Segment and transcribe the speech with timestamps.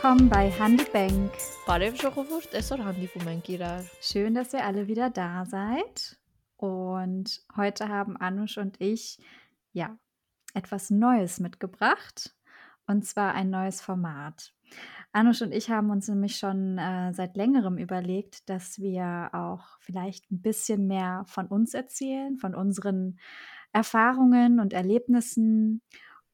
[0.00, 1.32] willkommen bei Handybank.
[4.00, 6.16] Schön, dass ihr alle wieder da seid.
[6.56, 9.18] Und heute haben Anush und ich
[9.72, 9.98] ja
[10.54, 12.32] etwas Neues mitgebracht.
[12.86, 14.54] Und zwar ein neues Format.
[15.10, 20.30] Anush und ich haben uns nämlich schon äh, seit längerem überlegt, dass wir auch vielleicht
[20.30, 23.18] ein bisschen mehr von uns erzählen, von unseren
[23.72, 25.82] Erfahrungen und Erlebnissen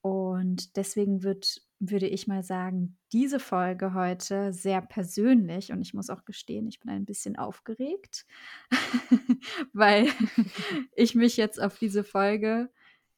[0.04, 5.72] und deswegen wird, würde ich mal sagen, diese Folge heute sehr persönlich.
[5.72, 8.26] Und ich muss auch gestehen, ich bin ein bisschen aufgeregt,
[9.72, 10.08] weil
[10.94, 12.68] ich mich jetzt auf diese Folge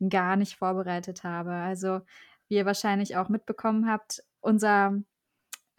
[0.08, 1.54] gar nicht vorbereitet habe.
[1.54, 2.02] Also,
[2.46, 5.02] wie ihr wahrscheinlich auch mitbekommen habt, unser,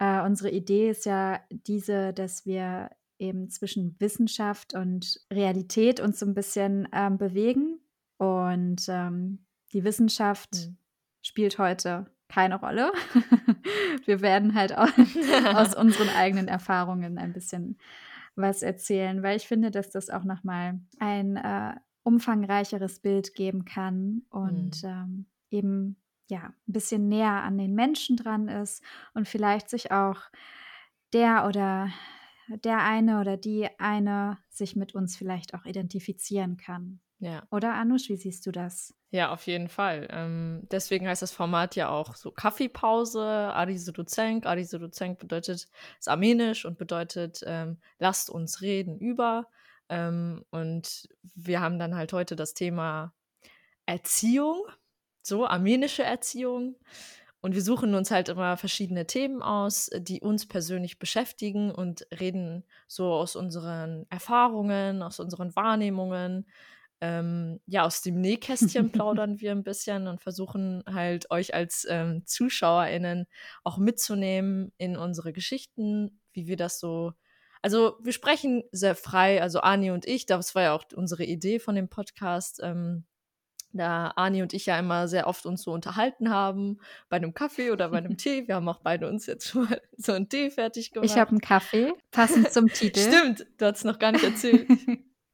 [0.00, 6.26] äh, unsere Idee ist ja diese, dass wir eben zwischen Wissenschaft und Realität uns so
[6.26, 7.80] ein bisschen ähm, bewegen.
[8.18, 10.76] Und ähm, die Wissenschaft mhm.
[11.22, 12.92] Spielt heute keine Rolle.
[14.04, 14.88] wir werden halt auch
[15.54, 17.78] aus unseren eigenen Erfahrungen ein bisschen
[18.36, 24.22] was erzählen, weil ich finde, dass das auch nochmal ein äh, umfangreicheres Bild geben kann
[24.30, 24.88] und mhm.
[24.88, 25.96] ähm, eben
[26.28, 28.82] ja ein bisschen näher an den Menschen dran ist
[29.14, 30.20] und vielleicht sich auch
[31.12, 31.90] der oder
[32.48, 37.00] der eine oder die eine sich mit uns vielleicht auch identifizieren kann.
[37.20, 37.42] Ja.
[37.50, 38.94] Oder Anush, wie siehst du das?
[39.10, 40.06] Ja, auf jeden Fall.
[40.10, 44.46] Ähm, deswegen heißt das Format ja auch so Kaffeepause, Arisoduzenk.
[44.46, 49.48] Arisoduzenk bedeutet, ist armenisch und bedeutet, ähm, lasst uns reden über.
[49.88, 53.14] Ähm, und wir haben dann halt heute das Thema
[53.86, 54.62] Erziehung,
[55.22, 56.76] so armenische Erziehung.
[57.40, 62.64] Und wir suchen uns halt immer verschiedene Themen aus, die uns persönlich beschäftigen und reden
[62.86, 66.46] so aus unseren Erfahrungen, aus unseren Wahrnehmungen
[67.00, 72.22] ähm, ja, aus dem Nähkästchen plaudern wir ein bisschen und versuchen halt euch als ähm,
[72.26, 73.26] ZuschauerInnen
[73.64, 77.12] auch mitzunehmen in unsere Geschichten, wie wir das so.
[77.62, 81.58] Also, wir sprechen sehr frei, also Ani und ich, das war ja auch unsere Idee
[81.58, 83.04] von dem Podcast, ähm,
[83.72, 87.70] da Ani und ich ja immer sehr oft uns so unterhalten haben, bei einem Kaffee
[87.70, 88.46] oder bei einem Tee.
[88.48, 91.10] Wir haben auch beide uns jetzt schon mal so einen Tee fertig gemacht.
[91.10, 93.00] Ich habe einen Kaffee, passend zum Titel.
[93.00, 94.68] Stimmt, du hast es noch gar nicht erzählt.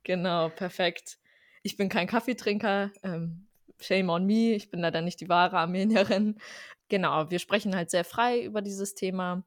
[0.02, 1.18] genau, perfekt.
[1.64, 2.92] Ich bin kein Kaffeetrinker.
[3.02, 3.46] Ähm,
[3.80, 4.52] shame on me.
[4.52, 6.36] Ich bin leider nicht die wahre Armenierin.
[6.88, 9.44] Genau, wir sprechen halt sehr frei über dieses Thema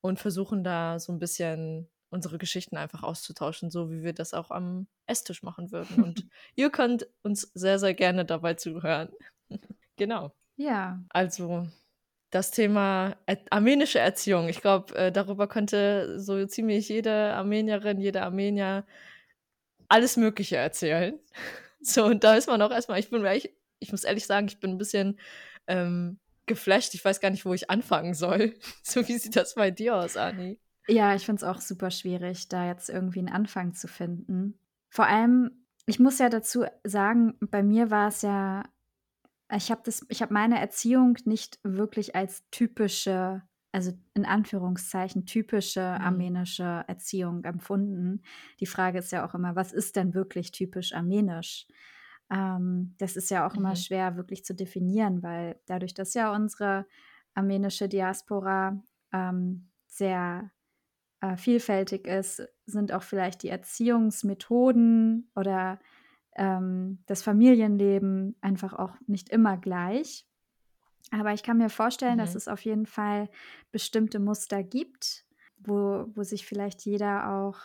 [0.00, 4.52] und versuchen da so ein bisschen unsere Geschichten einfach auszutauschen, so wie wir das auch
[4.52, 6.04] am Esstisch machen würden.
[6.04, 9.10] Und ihr könnt uns sehr, sehr gerne dabei zuhören.
[9.96, 10.32] genau.
[10.54, 11.02] Ja.
[11.08, 11.66] Also
[12.30, 13.16] das Thema
[13.50, 14.48] armenische Erziehung.
[14.48, 18.84] Ich glaube, äh, darüber könnte so ziemlich jede Armenierin, jeder Armenier
[19.88, 21.18] alles Mögliche erzählen.
[21.78, 24.58] So, und da ist man auch erstmal, ich bin ich, ich muss ehrlich sagen, ich
[24.58, 25.20] bin ein bisschen
[25.68, 26.94] ähm, geflasht.
[26.94, 28.54] Ich weiß gar nicht, wo ich anfangen soll.
[28.82, 30.58] So, wie sieht das bei dir aus, Ani?
[30.88, 34.58] Ja, ich finde es auch super schwierig, da jetzt irgendwie einen Anfang zu finden.
[34.88, 38.64] Vor allem, ich muss ja dazu sagen, bei mir war es ja,
[39.54, 43.42] ich habe habe meine Erziehung nicht wirklich als typische
[43.76, 46.04] also in Anführungszeichen typische mhm.
[46.04, 48.22] armenische Erziehung empfunden.
[48.58, 51.68] Die Frage ist ja auch immer, was ist denn wirklich typisch armenisch?
[52.30, 53.58] Ähm, das ist ja auch mhm.
[53.58, 56.86] immer schwer wirklich zu definieren, weil dadurch, dass ja unsere
[57.34, 58.82] armenische Diaspora
[59.12, 60.50] ähm, sehr
[61.20, 65.80] äh, vielfältig ist, sind auch vielleicht die Erziehungsmethoden oder
[66.34, 70.26] ähm, das Familienleben einfach auch nicht immer gleich.
[71.10, 72.18] Aber ich kann mir vorstellen, mhm.
[72.20, 73.28] dass es auf jeden Fall
[73.72, 75.24] bestimmte Muster gibt,
[75.58, 77.58] wo, wo sich vielleicht jeder auch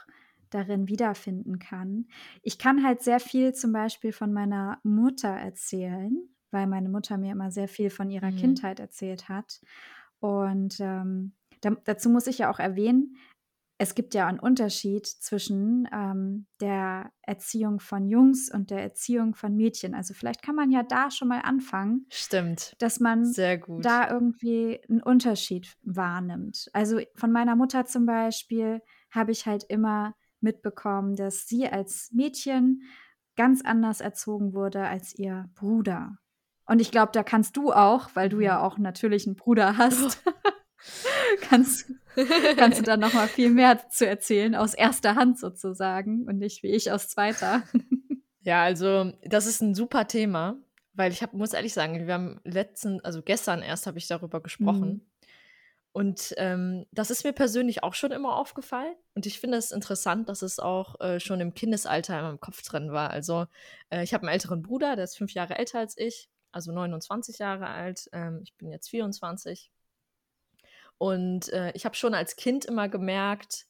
[0.50, 2.08] darin wiederfinden kann.
[2.42, 6.18] Ich kann halt sehr viel zum Beispiel von meiner Mutter erzählen,
[6.52, 8.38] weil meine Mutter mir immer sehr viel von ihrer mhm.
[8.38, 9.62] Kindheit erzählt hat.
[10.20, 11.32] Und ähm,
[11.62, 13.16] da, dazu muss ich ja auch erwähnen,
[13.82, 19.56] es gibt ja einen Unterschied zwischen ähm, der Erziehung von Jungs und der Erziehung von
[19.56, 19.96] Mädchen.
[19.96, 22.06] Also vielleicht kann man ja da schon mal anfangen.
[22.12, 22.76] Stimmt.
[22.78, 26.70] Dass man da irgendwie einen Unterschied wahrnimmt.
[26.74, 32.84] Also von meiner Mutter zum Beispiel habe ich halt immer mitbekommen, dass sie als Mädchen
[33.36, 36.20] ganz anders erzogen wurde als ihr Bruder.
[36.68, 38.64] Und ich glaube, da kannst du auch, weil du ja mhm.
[38.64, 40.22] auch natürlich einen Bruder hast.
[41.42, 41.92] kannst,
[42.58, 46.64] kannst du dann noch mal viel mehr zu erzählen, aus erster Hand sozusagen und nicht
[46.64, 47.64] wie ich aus zweiter.
[48.44, 50.58] Ja, also das ist ein super Thema,
[50.94, 54.42] weil ich hab, muss ehrlich sagen, wir haben letzten, also gestern erst habe ich darüber
[54.42, 54.90] gesprochen.
[54.90, 55.12] Mhm.
[55.94, 58.96] Und ähm, das ist mir persönlich auch schon immer aufgefallen.
[59.14, 62.62] Und ich finde es interessant, dass es auch äh, schon im Kindesalter in meinem Kopf
[62.64, 63.10] drin war.
[63.10, 63.46] Also
[63.90, 67.40] äh, ich habe einen älteren Bruder, der ist fünf Jahre älter als ich, also 29
[67.40, 68.10] Jahre alt.
[68.14, 69.70] Ähm, ich bin jetzt 24.
[71.02, 73.66] Und äh, ich habe schon als Kind immer gemerkt,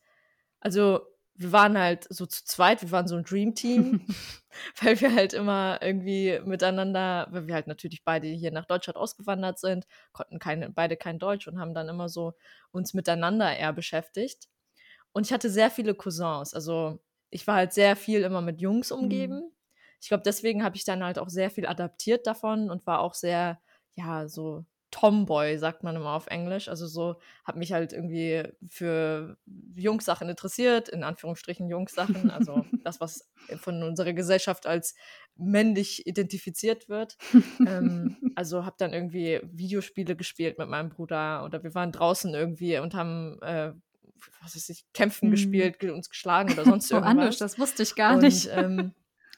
[0.60, 1.00] also
[1.36, 4.06] wir waren halt so zu zweit, wir waren so ein Dream Team,
[4.81, 9.60] weil wir halt immer irgendwie miteinander, weil wir halt natürlich beide hier nach Deutschland ausgewandert
[9.60, 12.33] sind, konnten keine, beide kein Deutsch und haben dann immer so
[12.72, 14.50] uns miteinander eher beschäftigt.
[15.13, 17.00] Und ich hatte sehr viele Cousins, also
[17.30, 19.36] ich war halt sehr viel immer mit Jungs umgeben.
[19.36, 19.51] Mhm.
[20.01, 23.13] Ich glaube, deswegen habe ich dann halt auch sehr viel adaptiert davon und war auch
[23.13, 23.62] sehr,
[23.95, 26.68] ja, so Tomboy, sagt man immer auf Englisch.
[26.68, 27.16] Also so,
[27.46, 29.38] habe mich halt irgendwie für
[29.76, 34.94] Jungsachen interessiert, in Anführungsstrichen Jungsachen, also das, was von unserer Gesellschaft als
[35.36, 37.18] männlich identifiziert wird.
[37.66, 42.78] ähm, also habe dann irgendwie Videospiele gespielt mit meinem Bruder oder wir waren draußen irgendwie
[42.78, 43.72] und haben äh,
[44.42, 45.32] was weiß ich, Kämpfen hm.
[45.32, 47.12] gespielt, uns geschlagen oder sonst irgendwas.
[47.12, 48.50] Anders, das wusste ich gar und, nicht.
[48.52, 48.94] Ähm,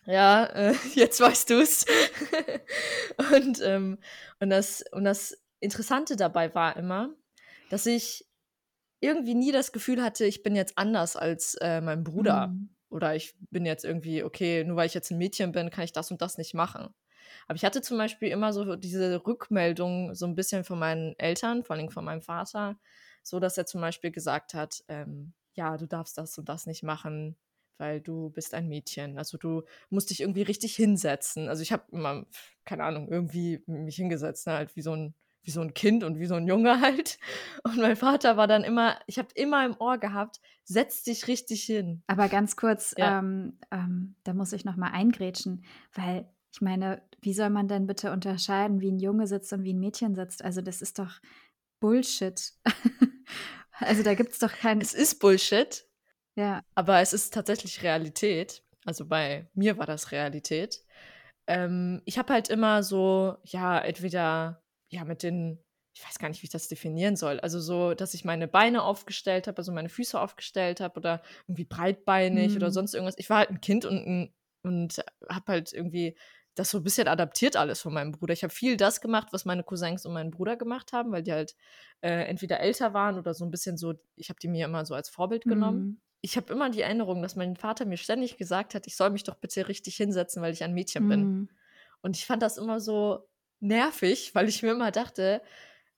[0.05, 1.85] ja, äh, jetzt weißt du es.
[3.33, 3.99] und, ähm,
[4.39, 7.15] und, das, und das Interessante dabei war immer,
[7.69, 8.27] dass ich
[8.99, 12.47] irgendwie nie das Gefühl hatte, ich bin jetzt anders als äh, mein Bruder.
[12.47, 12.69] Mhm.
[12.89, 15.93] Oder ich bin jetzt irgendwie, okay, nur weil ich jetzt ein Mädchen bin, kann ich
[15.93, 16.93] das und das nicht machen.
[17.47, 21.63] Aber ich hatte zum Beispiel immer so diese Rückmeldung so ein bisschen von meinen Eltern,
[21.63, 22.79] vor allem von meinem Vater,
[23.23, 26.83] so dass er zum Beispiel gesagt hat, ähm, ja, du darfst das und das nicht
[26.83, 27.35] machen,
[27.77, 29.17] weil du bist ein Mädchen.
[29.17, 31.49] Also du musst dich irgendwie richtig hinsetzen.
[31.49, 32.25] Also ich habe immer,
[32.63, 36.19] keine Ahnung, irgendwie mich hingesetzt, ne, halt wie so ein wie so ein Kind und
[36.19, 37.19] wie so ein Junge halt.
[37.63, 41.63] Und mein Vater war dann immer, ich habe immer im Ohr gehabt, setz dich richtig
[41.63, 42.03] hin.
[42.07, 43.19] Aber ganz kurz, ja.
[43.19, 45.63] ähm, ähm, da muss ich noch mal eingrätschen,
[45.93, 49.73] weil ich meine, wie soll man denn bitte unterscheiden, wie ein Junge sitzt und wie
[49.73, 50.43] ein Mädchen sitzt?
[50.43, 51.19] Also das ist doch
[51.79, 52.53] Bullshit.
[53.79, 54.79] also da gibt es doch keinen.
[54.79, 55.85] Es ist Bullshit.
[56.35, 56.61] Ja.
[56.75, 58.63] Aber es ist tatsächlich Realität.
[58.85, 60.83] Also bei mir war das Realität.
[61.47, 64.62] Ähm, ich habe halt immer so, ja, entweder
[64.93, 65.59] ja mit den,
[65.95, 67.39] ich weiß gar nicht, wie ich das definieren soll.
[67.39, 71.65] Also so, dass ich meine Beine aufgestellt habe, also meine Füße aufgestellt habe oder irgendwie
[71.65, 72.57] breitbeinig mhm.
[72.57, 73.17] oder sonst irgendwas.
[73.17, 76.15] Ich war halt ein Kind und, und habe halt irgendwie
[76.55, 78.33] das so ein bisschen adaptiert alles von meinem Bruder.
[78.33, 81.33] Ich habe viel das gemacht, was meine Cousins und mein Bruder gemacht haben, weil die
[81.33, 81.55] halt
[82.01, 84.93] äh, entweder älter waren oder so ein bisschen so, ich habe die mir immer so
[84.93, 85.83] als Vorbild genommen.
[85.83, 86.01] Mhm.
[86.21, 89.23] Ich habe immer die Erinnerung, dass mein Vater mir ständig gesagt hat, ich soll mich
[89.23, 91.09] doch bitte richtig hinsetzen, weil ich ein Mädchen mhm.
[91.09, 91.49] bin.
[92.01, 93.27] Und ich fand das immer so
[93.63, 95.41] nervig, weil ich mir immer dachte,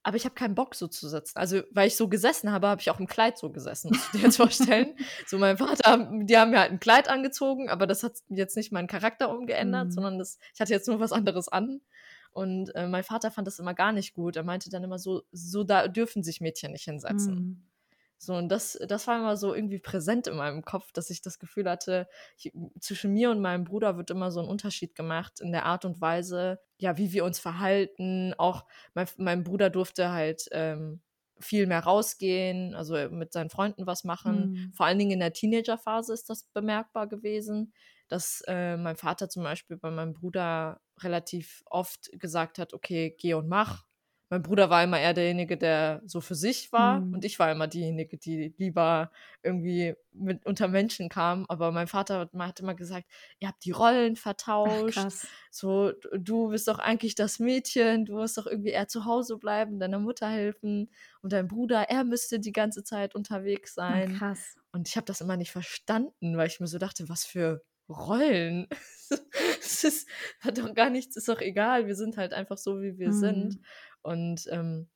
[0.04, 1.36] aber ich habe keinen Bock so zu sitzen.
[1.36, 4.20] Also, weil ich so gesessen habe, habe ich auch im Kleid so gesessen, musst du
[4.20, 4.96] dir jetzt vorstellen.
[5.26, 8.72] so, mein Vater, die haben mir halt ein Kleid angezogen, aber das hat jetzt nicht
[8.72, 9.92] meinen Charakter umgeändert, mhm.
[9.92, 11.82] sondern das, ich hatte jetzt nur was anderes an.
[12.32, 14.36] Und äh, mein Vater fand das immer gar nicht gut.
[14.36, 17.34] Er meinte dann immer so, so da dürfen sich Mädchen nicht hinsetzen.
[17.34, 17.64] Mhm.
[18.18, 21.38] So, und das, das war immer so irgendwie präsent in meinem Kopf, dass ich das
[21.40, 22.08] Gefühl hatte,
[22.38, 25.86] ich, zwischen mir und meinem Bruder wird immer so ein Unterschied gemacht in der Art
[25.86, 28.34] und Weise, ja, wie wir uns verhalten.
[28.38, 31.02] Auch mein, mein Bruder durfte halt ähm,
[31.40, 34.52] viel mehr rausgehen, also mit seinen Freunden was machen.
[34.52, 34.74] Mhm.
[34.74, 37.74] Vor allen Dingen in der Teenagerphase ist das bemerkbar gewesen,
[38.08, 43.34] dass äh, mein Vater zum Beispiel bei meinem Bruder relativ oft gesagt hat, okay, geh
[43.34, 43.86] und mach
[44.36, 47.14] mein Bruder war immer eher derjenige, der so für sich war mhm.
[47.14, 49.10] und ich war immer diejenige, die lieber
[49.44, 51.46] irgendwie mit unter Menschen kam.
[51.48, 53.06] Aber mein Vater hat immer gesagt,
[53.40, 54.98] ihr habt die Rollen vertauscht.
[54.98, 55.10] Ach,
[55.52, 59.80] so, du bist doch eigentlich das Mädchen, du musst doch irgendwie eher zu Hause bleiben,
[59.80, 64.18] deiner Mutter helfen und dein Bruder, er müsste die ganze Zeit unterwegs sein.
[64.18, 64.58] Krass.
[64.74, 68.68] Und ich habe das immer nicht verstanden, weil ich mir so dachte, was für Rollen.
[69.60, 70.08] Es ist,
[70.40, 71.88] hat doch gar nichts, ist doch egal.
[71.88, 73.20] Wir sind halt einfach so, wie wir mhm.
[73.20, 73.60] sind.
[74.06, 74.88] Und ähm,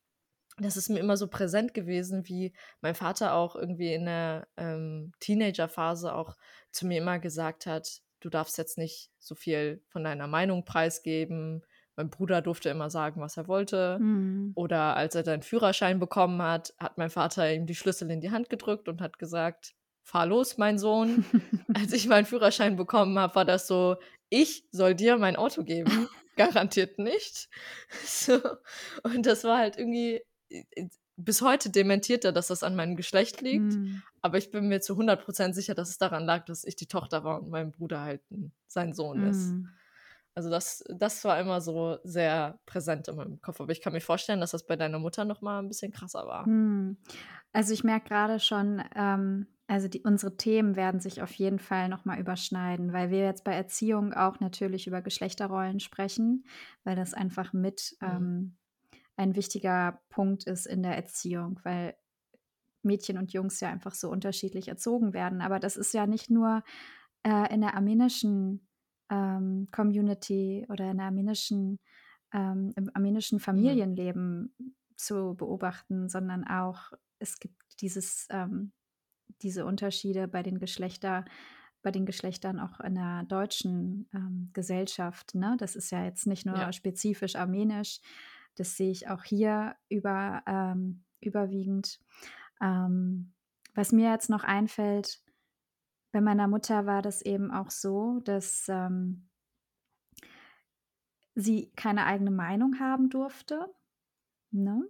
[0.58, 5.12] das ist mir immer so präsent gewesen, wie mein Vater auch irgendwie in der ähm,
[5.18, 6.36] Teenagerphase auch
[6.70, 11.62] zu mir immer gesagt hat, du darfst jetzt nicht so viel von deiner Meinung preisgeben.
[11.96, 13.98] Mein Bruder durfte immer sagen, was er wollte.
[13.98, 14.52] Mhm.
[14.54, 18.30] Oder als er seinen Führerschein bekommen hat, hat mein Vater ihm die Schlüssel in die
[18.30, 19.74] Hand gedrückt und hat gesagt,
[20.04, 21.24] fahr los, mein Sohn.
[21.74, 23.96] als ich meinen Führerschein bekommen habe, war das so,
[24.28, 27.48] ich soll dir mein Auto geben garantiert nicht.
[28.04, 28.40] So.
[29.02, 30.22] Und das war halt irgendwie,
[31.16, 33.74] bis heute dementiert er, dass das an meinem Geschlecht liegt.
[33.74, 34.02] Mhm.
[34.22, 37.24] Aber ich bin mir zu 100% sicher, dass es daran lag, dass ich die Tochter
[37.24, 38.22] war und mein Bruder halt
[38.66, 39.30] sein Sohn mhm.
[39.30, 39.54] ist.
[40.34, 43.60] Also das, das war immer so sehr präsent in meinem Kopf.
[43.60, 46.26] Aber ich kann mir vorstellen, dass das bei deiner Mutter noch mal ein bisschen krasser
[46.26, 46.48] war.
[46.48, 46.96] Mhm.
[47.52, 51.88] Also ich merke gerade schon, ähm, also die, unsere Themen werden sich auf jeden Fall
[51.88, 56.44] nochmal überschneiden, weil wir jetzt bei Erziehung auch natürlich über Geschlechterrollen sprechen,
[56.82, 58.08] weil das einfach mit mhm.
[58.08, 58.56] ähm,
[59.14, 61.94] ein wichtiger Punkt ist in der Erziehung, weil
[62.82, 65.40] Mädchen und Jungs ja einfach so unterschiedlich erzogen werden.
[65.40, 66.64] Aber das ist ja nicht nur
[67.22, 68.66] äh, in der armenischen
[69.08, 71.78] ähm, Community oder in der armenischen,
[72.34, 73.42] ähm, im armenischen mhm.
[73.42, 78.72] Familienleben zu beobachten, sondern auch es gibt dieses, ähm,
[79.42, 81.24] diese Unterschiede bei den Geschlechter
[81.82, 85.56] bei den Geschlechtern auch in der deutschen, ähm, Gesellschaft, ne?
[85.58, 86.72] Das ist ja jetzt nicht nur Ja.
[86.72, 88.00] spezifisch armenisch.
[88.56, 92.00] Das sehe ich auch hier über ähm, überwiegend.
[92.60, 93.32] Ähm,
[93.74, 95.22] was mir jetzt noch einfällt,
[96.12, 99.28] bei meiner Mutter war das eben auch so, dass, ähm
[101.34, 103.74] sie keine eigene Meinung haben durfte,
[104.52, 104.84] ne?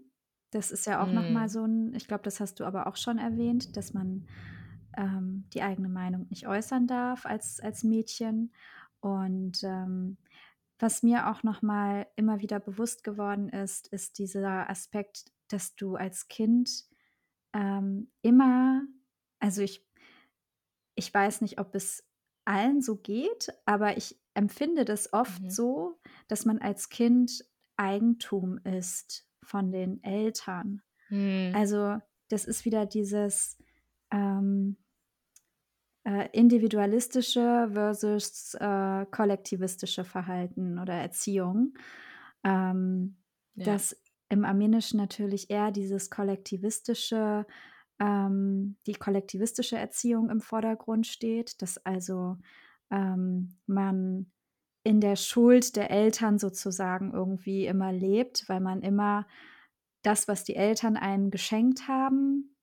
[0.52, 1.48] Das ist ja auch noch mal Mhm.
[1.48, 4.26] so 'n ich glaube, das hast du aber auch schon erwähnt, dass man,
[4.96, 8.52] ähm, die eigene Meinung nicht äußern darf als als Mädchen.
[9.00, 10.18] Und, ähm,
[10.80, 15.96] was mir auch noch mal immer wieder bewusst geworden ist, ist dieser Aspekt, dass du
[15.96, 16.86] als Kind,
[17.54, 18.82] ähm, immer
[19.40, 19.86] also, ich
[20.96, 22.04] ich weiß nicht, ob es
[22.44, 25.50] allen so geht, aber ich empfinde das oft Mhm.
[25.50, 27.44] so, dass man als Kind
[27.76, 30.82] Eigentum ist von den Eltern.
[31.08, 31.52] Mhm.
[31.54, 33.58] Also, das ist wieder dieses,
[34.12, 34.76] ähm
[36.06, 41.74] äh, individualistische versus, äh, kollektivistische Verhalten oder Erziehung.
[42.44, 43.16] Ähm,
[43.54, 43.64] Ja.
[43.64, 43.96] dass
[44.30, 47.46] im Armenischen natürlich eher dieses kollektivistische
[48.00, 52.38] ähm, die kollektivistische Erziehung im Vordergrund steht, dass also,
[52.90, 54.32] ähm, man
[54.82, 59.26] in der Schuld der Eltern sozusagen irgendwie immer lebt, weil man immer
[60.02, 62.56] das, was die Eltern einem geschenkt haben,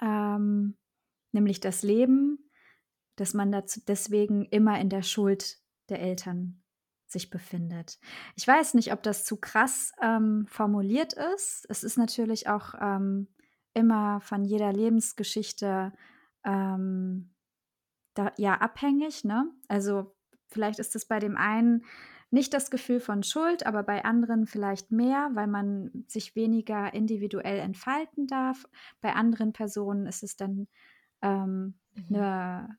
[0.00, 0.76] ähm,
[1.32, 2.50] nämlich das Leben,
[3.16, 5.58] dass man dazu deswegen immer in der Schuld
[5.88, 6.62] der Eltern
[7.06, 7.98] sich befindet.
[8.36, 11.66] Ich weiß nicht, ob das zu krass, ähm, formuliert ist.
[11.68, 13.28] Es ist natürlich auch, ähm,
[13.74, 15.92] immer von jeder Lebensgeschichte,
[16.44, 17.34] ähm,
[18.14, 19.50] da ja, abhängig, ne?
[19.68, 20.11] Also,
[20.52, 21.84] vielleicht ist es bei dem einen
[22.30, 27.58] nicht das Gefühl von Schuld, aber bei anderen vielleicht mehr, weil man sich weniger individuell
[27.58, 28.66] entfalten darf.
[29.02, 30.68] Bei anderen Personen ist es dann,
[31.22, 32.22] ähm, Mhm.
[32.26, 32.78] 'ne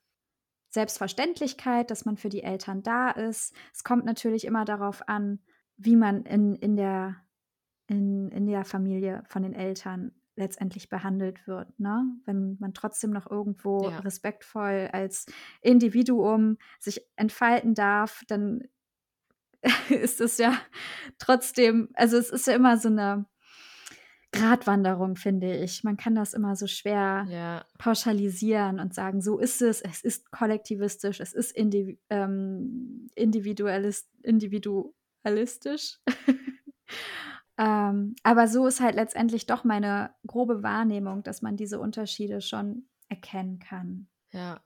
[0.70, 3.54] Selbstverständlichkeit, dass man für die Eltern da ist.
[3.72, 5.40] Es kommt natürlich immer darauf an,
[5.76, 7.16] wie man in in der
[7.88, 12.04] in in der Familie von den Eltern letztendlich behandelt wird, ne?
[12.26, 14.04] Wenn man trotzdem noch irgendwo Ja.
[14.04, 15.26] respektvoll als
[15.62, 18.64] Individuum sich entfalten darf, dann
[19.90, 20.58] ist es ja
[21.18, 23.26] trotzdem also, es ist ja immer so 'ne
[24.32, 25.84] Gratwanderung, finde ich.
[25.84, 27.66] Man kann das immer so schwer Ja.
[27.78, 29.80] pauschalisieren und sagen: „So ist es.
[29.80, 36.00] Es ist kollektivistisch, es ist indivi ähm, individualis individualistisch.“
[37.56, 42.88] Ähm, aber so ist halt letztendlich doch meine grobe Wahrnehmung, dass man diese Unterschiede schon
[43.08, 44.08] erkennen kann.
[44.32, 44.60] Ja.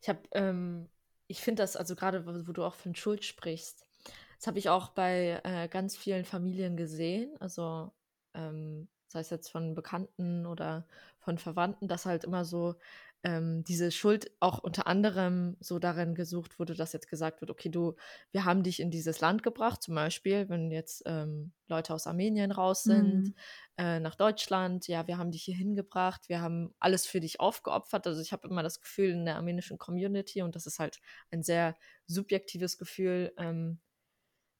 [0.00, 0.88] Ich habe, ähm
[1.28, 3.86] ich finde das also, grade wo wo du auch von Schuld sprichst,
[4.38, 7.36] das habe ich auch bei, äh, ganz vielen Familien gesehen.
[7.40, 7.92] Also,
[8.34, 10.86] ähm, sei es jetzt von Bekannten oder
[11.18, 12.76] von Verwandten, dass halt immer so,
[13.24, 17.68] ähm, diese Schuld auch unter anderem so darin gesucht wurde, dass jetzt gesagt wird: „Okay,
[17.70, 17.94] du
[18.32, 22.52] wir haben dich in dieses Land gebracht“, zum Beispiel, wenn jetzt, ähm, Leute aus Armenien
[22.52, 23.34] raus sind, Mhm.
[23.76, 28.06] äh, nach Deutschland: „Ja, wir haben dich hierhin gebracht, wir haben alles für dich aufgeopfert.“
[28.06, 31.42] Also, ich habe immer das Gefühl in der armenischen Community und das ist halt ein
[31.42, 33.80] sehr subjektives Gefühl, ähm,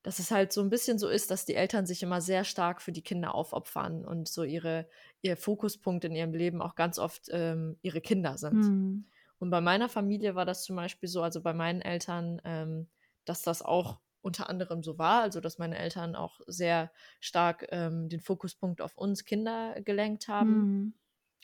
[0.03, 2.83] dass es halt so 'n bisschen so ist, dass die Eltern sich immer sehr stark
[2.83, 4.89] für die Kinder aufopfern und so ihre
[5.23, 8.73] ihr Fokuspunkt in ihrem Leben auch ganz oft, ähm, ihre Kinder sind.
[8.73, 9.09] Mhm.
[9.39, 12.89] Und bei meiner Familie war das zum Beispiel so also, bei meinen Eltern, ähm,
[13.27, 18.09] dass das auch unter anderem so war, also, dass meine Eltern auch sehr stark, ähm,
[18.11, 20.93] den Fokuspunkt auf uns Kinder gelenkt haben Mhm.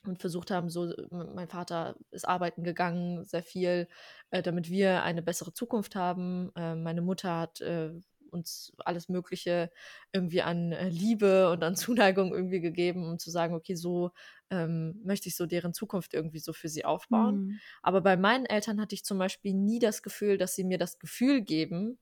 [0.06, 3.88] und versucht haben so m mein Vater ist arbeiten gegangen, sehr viel,
[4.30, 6.52] äh, damit wir eine bessere Zukunft haben.
[6.56, 7.92] Ähm, meine Mutter hat, äh,
[8.34, 9.70] uns alles Mögliche
[10.12, 14.10] irgendwie an, äh, Liebe und an Zuneigung irgendwie gegeben, um zu sagen: „Okay, so,
[14.50, 17.60] ähm, möchte ich so deren Zukunft irgendwie so für sie aufbauen.“ Mhm.
[17.82, 20.98] Aber bei meinen Eltern hatte ich zum Beispiel nie das Gefühl, dass sie mir das
[20.98, 21.98] Gefühl geben,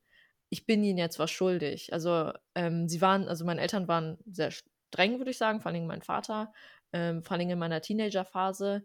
[0.51, 1.93] ich bin ihnen jetzt was schuldig.
[1.93, 5.75] Also, ähm, sie waren also, meine Eltern waren sehr streng, würde ich sagen, vor allen
[5.77, 6.53] Dingen mein Vater,
[6.93, 8.85] ähm, vor Dingen in meiner Teenagerphase,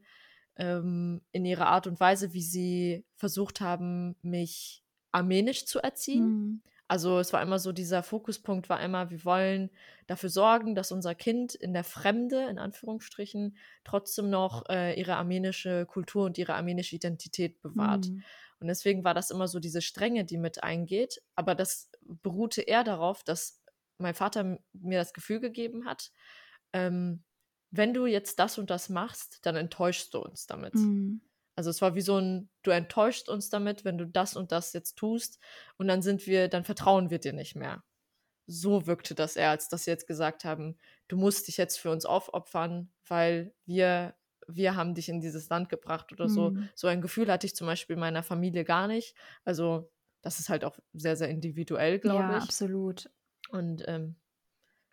[0.58, 6.38] ähm, in ihrer Art und Weise, wie sie versucht haben, mich armenisch zu erziehen.
[6.38, 6.62] Mhm.
[6.90, 9.72] Also, es war immer so dieser Fokuspunkt war immer: „Wir wollen
[10.08, 15.86] dafür sorgen, dass unser Kind in der Fremde, in Anführungsstrichen, trotzdem noch, äh, ihre armenische
[15.86, 18.24] Kultur und ihre armenische Identität bewahrt.“ Mhm.
[18.60, 22.84] Und deswegen war das immer so diese Strenge, die mit eingeht, aber das beruhte eher
[22.84, 23.62] darauf, dass
[23.98, 26.12] mein Vater mir das Gefühl gegeben hat,
[26.74, 27.24] ähm:
[27.72, 31.20] „Wenn du jetzt das und das machst, dann enttäuschst du uns damit.“ Mhm.
[31.58, 34.74] Also, es war wie so 'n: „Du enttäuschst uns damit, wenn du das und das
[34.74, 35.40] jetzt tust
[35.78, 37.84] und dann sind wir dann vertrauen wir dir nicht mehr.“
[38.48, 41.92] so wirkte das eher, als dass sie jetzt gesagt haben, du musst dich jetzt für
[41.92, 44.16] uns aufopfern, weil wir,
[44.48, 46.54] wir haben dich in dieses Land gebracht oder so.
[46.54, 46.70] Mhm.
[46.76, 49.16] So ein Gefühl hatte ich zum Beispiel in meiner Familie gar nicht.
[49.46, 52.54] Also das ist halt auch sehr, sehr individuell, glaube Ja, ich.
[52.54, 53.10] absolut.
[53.50, 54.18] Und ähm,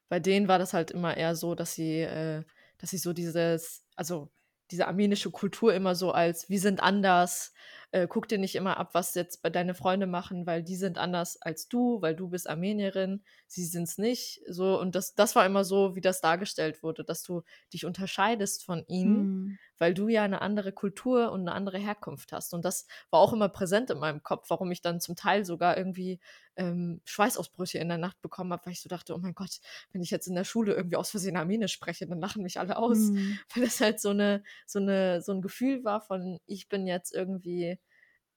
[0.09, 2.44] bei denen war das halt immer eher so, dass sie, äh,
[2.78, 4.33] dass sie so dieses, also
[4.71, 7.52] diese armenische Kultur immer so als, wir sind anders,
[7.95, 10.99] äh, guck dir nicht immer ab, was jetzt bei deine Freunde machen, weil die sind
[10.99, 14.41] anders als du, weil du bist Armenierin, sie sind es nicht.
[14.49, 18.65] So, und das, das war immer so, wie das dargestellt wurde, dass du dich unterscheidest
[18.65, 19.59] von ihnen, Mhm.
[19.79, 22.53] weil du ja eine andere Kultur und eine andere Herkunft hast.
[22.55, 25.77] Und das war auch immer präsent in meinem Kopf, warum ich dann zum Teil sogar
[25.77, 26.21] irgendwie
[26.57, 29.59] ähm, Schweißausbrüche in der Nacht bekommen habe, weil ich so dachte, oh mein Gott,
[29.93, 32.77] wenn ich jetzt in der Schule irgendwie aus Versehen Armenisch spreche, dann lachen mich alle
[32.77, 33.11] aus.
[33.11, 33.39] Mhm.
[33.55, 37.13] Weil das halt so eine, so eine, so ein Gefühl war von, ich bin jetzt
[37.15, 37.79] irgendwie,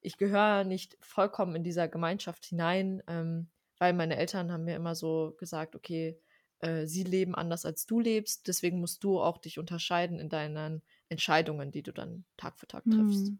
[0.01, 3.49] ich gehöre nicht vollkommen in dieser Gemeinschaft hinein, ähm,
[3.79, 6.19] weil meine Eltern haben mir immer so gesagt, okay,
[6.59, 10.81] äh, sie leben anders als du lebst, deswegen musst du auch dich unterscheiden in deinen
[11.09, 13.33] Entscheidungen, die du dann Tag für Tag triffst.
[13.33, 13.39] Mhm.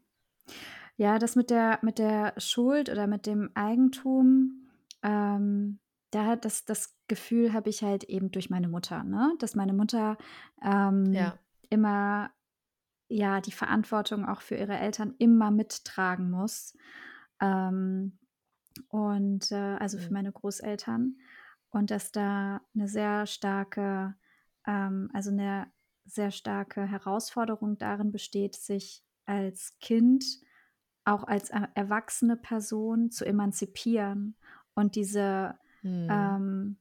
[0.97, 4.67] Ja, das mit der, mit der Schuld oder mit dem Eigentum,
[5.03, 5.79] ähm,
[6.11, 9.33] da hat das, das Gefühl habe ich halt eben durch meine Mutter, ne?
[9.39, 10.17] Dass meine Mutter
[10.63, 11.39] ähm, Ja.
[11.69, 12.31] immer
[13.09, 16.75] ja die Verantwortung auch für ihre Eltern immer mittragen muss.
[17.41, 18.17] Ähm,
[18.89, 21.17] und äh, also für meine Großeltern.
[21.69, 24.15] Und dass da eine sehr starke,
[24.65, 25.71] ähm, also eine
[26.05, 30.23] sehr starke Herausforderung darin besteht, sich als Kind,
[31.05, 34.35] auch als er erwachsene Person zu emanzipieren
[34.73, 36.07] und diese, Mhm.
[36.09, 36.77] ähm,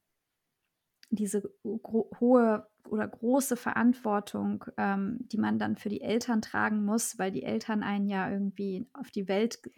[1.10, 7.32] diese hohe oder große Verantwortung, ähm, die man dann für die Eltern tragen muss, weil
[7.32, 9.72] die Eltern einen ja irgendwie auf die Welt ge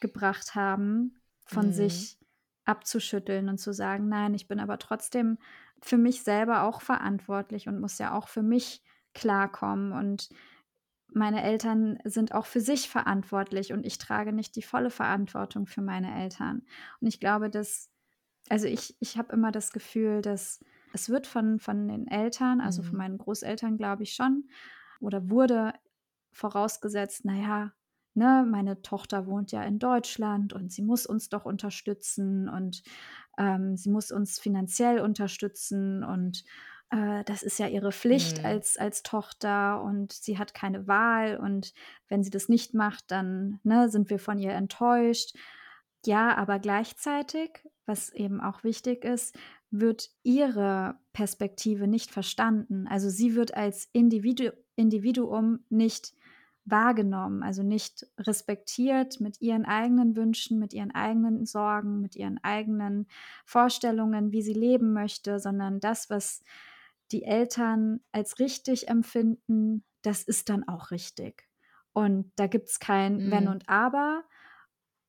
[0.00, 1.72] gebracht haben, von Mhm.
[1.72, 2.18] sich
[2.64, 5.38] abzuschütteln und zu sagen: „Nein, ich bin aber trotzdem
[5.82, 8.82] für mich selber auch verantwortlich und muss ja auch für mich
[9.14, 10.28] klarkommen und
[11.14, 15.82] meine Eltern sind auch für sich verantwortlich und ich trage nicht die volle Verantwortung für
[15.82, 16.62] meine Eltern.“
[17.00, 17.91] Und ich glaube, dass
[18.48, 20.60] also ich ich habe immer das Gefühl, dass
[20.92, 22.98] es wird von von den Eltern, also von Mhm.
[22.98, 24.48] meinen Großeltern, glaube ich schon
[25.00, 25.74] oder wurde
[26.32, 27.72] vorausgesetzt, na ja,
[28.14, 32.82] ne, meine Tochter wohnt ja in Deutschland und sie muss uns doch unterstützen und,
[33.38, 36.44] ähm, sie muss uns finanziell unterstützen und,
[36.90, 38.44] äh, das ist ja ihre Pflicht Mhm.
[38.44, 41.72] als als Tochter und sie hat keine Wahl und
[42.08, 45.34] wenn sie das nicht macht, dann, ne, sind wir von ihr enttäuscht.
[46.04, 49.36] Ja, aber gleichzeitig, was eben auch wichtig ist,
[49.70, 52.86] wird ihre Perspektive nicht verstanden.
[52.88, 56.14] Also, sie wird als Individu Individuum nicht
[56.64, 63.06] wahrgenommen, also nicht respektiert mit ihren eigenen Wünschen, mit ihren eigenen Sorgen, mit ihren eigenen
[63.44, 66.42] Vorstellungen, wie sie leben möchte, sondern das, was
[67.10, 71.48] die Eltern als richtig empfinden, das ist dann auch richtig.
[71.92, 73.48] Und da gibt's kein Wenn Mhm.
[73.48, 74.24] und Aber.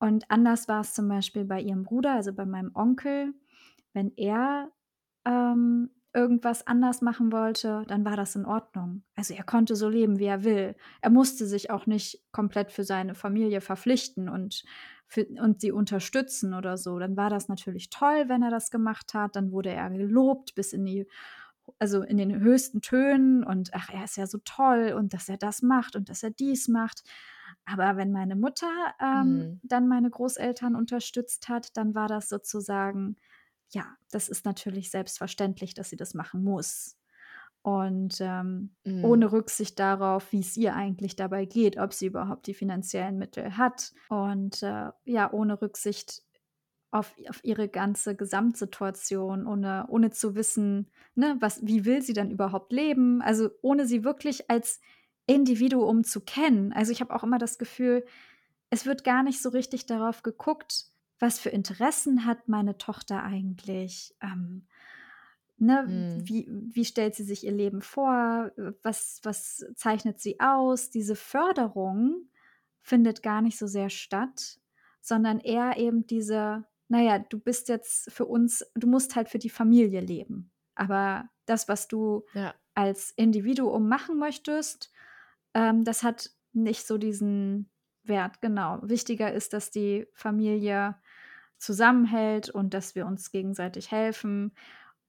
[0.00, 3.34] Und anders war es zum Beispiel bei ihrem Bruder, also bei meinem Onkel.
[3.92, 4.70] Wenn er,
[5.24, 9.02] ähm, irgendwas anders machen wollte, dann war das in Ordnung.
[9.16, 10.76] Also, er konnte so leben, wie er will.
[11.02, 14.64] Er musste sich auch nicht komplett für seine Familie verpflichten und
[15.08, 16.98] für und sie unterstützen oder so.
[17.00, 19.34] Dann war das natürlich toll, wenn er das gemacht hat.
[19.36, 21.06] Dann wurde er gelobt bis in die
[21.78, 25.38] also, in den höchsten Tönen und: „Ach, er ist ja so toll und dass er
[25.38, 27.02] das macht und dass er dies macht.“
[27.64, 29.60] Aber wenn meine Mutter, ähm, Mhm.
[29.62, 33.16] dann meine Großeltern unterstützt hat, dann war das sozusagen
[33.72, 36.96] ja, das ist natürlich selbstverständlich, dass sie das machen muss.
[37.62, 38.92] Und, ähm, Mhm.
[39.00, 43.92] ohne Rücksicht darauf, wie's ihr eigentlich dabei geht, ob sie überhaupt die finanziellen Mittel hat
[44.08, 46.22] und, äh, ja, ohne Rücksicht
[46.90, 52.30] auf auf ihre ganze Gesamtsituation, ohne ohne zu wissen, ne, was wie will sie denn
[52.30, 53.20] überhaupt leben?
[53.22, 54.80] Also, ohne sie wirklich als
[55.26, 56.72] Individuum zu kennen.
[56.72, 58.04] Also, ich habe auch immer das Gefühl,
[58.70, 60.86] es wird gar nicht so richtig darauf geguckt,
[61.20, 64.16] was für Interessen hat meine Tochter eigentlich?
[64.22, 64.66] Ähm,
[65.58, 66.28] ne, Mhm.
[66.28, 68.52] wie wie stellt sie sich ihr Leben vor?
[68.82, 70.90] Was was zeichnet sie aus?
[70.90, 72.28] Diese Förderung
[72.82, 74.60] findet gar nicht so sehr statt,
[75.00, 79.38] sondern eher eben diese: „Na ja, du bist jetzt für uns du musst halt für
[79.38, 80.52] die Familie leben.
[80.74, 82.54] Aber das, was du Ja.
[82.74, 84.90] als Individuum machen möchtest,
[85.54, 87.70] ähm, das hat nicht so diesen
[88.04, 88.80] Wert.“ Genau.
[88.82, 90.96] Wichtiger ist, dass die Familie
[91.58, 94.54] zusammenhält und dass wir uns gegenseitig helfen.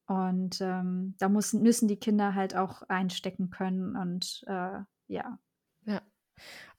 [0.08, 5.40] Und, ähm, da muss müssen die Kinder halt auch einstecken können und, äh, ja.
[5.86, 6.02] Ja.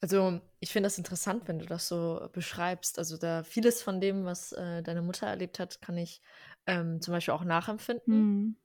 [0.01, 2.99] Also, ich finde das interessant, wenn du das so beschreibst.
[2.99, 6.21] Also, da vieles von dem, was, äh, deine Mutter erlebt hat, kann ich,
[6.67, 8.29] ähm, zum Beispiel auch nachempfinden.
[8.29, 8.57] Mhm.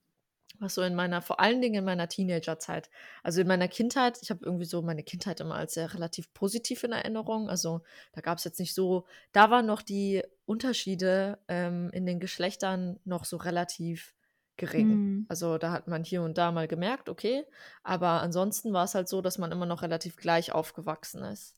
[0.59, 2.91] Was so in meiner, vor allen Dingen in meiner Teenagerzeit.
[3.23, 6.85] Also in meiner Kindheit, ich habe irgendwie so meine Kindheit immer als sehr relativ positiv
[6.85, 7.49] in Erinnerung.
[7.49, 12.21] Also da gab es jetzt nicht so, da waren noch die Unterschiede ähm, in den
[12.21, 14.15] Geschlechtern noch so relativ
[14.57, 14.89] gering.
[14.89, 15.27] Mhm.
[15.29, 17.45] Also da hat man hier und da mal gemerkt, okay,
[17.83, 21.57] aber ansonsten war es halt so, dass man immer noch relativ gleich aufgewachsen ist.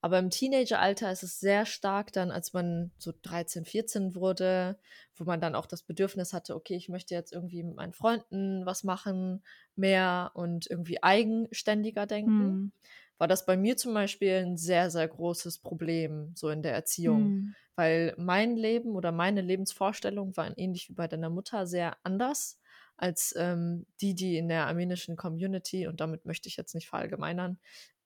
[0.00, 4.78] Aber im Teenageralter ist es sehr stark dann, als man so 13, 14 wurde,
[5.16, 8.64] wo man dann auch das Bedürfnis hatte, okay, ich möchte jetzt irgendwie mit meinen Freunden
[8.64, 9.42] was machen,
[9.74, 12.46] mehr und irgendwie eigenständiger denken.
[12.46, 12.72] Mhm.
[13.18, 17.22] War das bei mir zum Beispiel ein sehr, sehr großes Problem, so in der Erziehung.
[17.22, 17.54] Mhm.
[17.74, 22.60] Weil mein Leben oder meine Lebensvorstellungen waren ähnlich wie bei deiner Mutter sehr anders
[22.96, 27.58] als ähm, die, die in der armenischen Community, und damit möchte ich jetzt nicht verallgemeinern,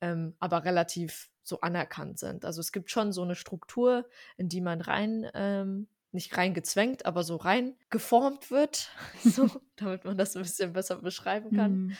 [0.02, 2.44] ähm, aber relativ so anerkannt sind.
[2.44, 4.04] Also es gibt schon so eine Struktur,
[4.36, 8.90] in die man rein, ähm, nicht reingezwängt, aber so rein geformt wird,
[9.24, 11.72] so, damit man das ein bisschen besser beschreiben kann.
[11.72, 11.96] Mhm.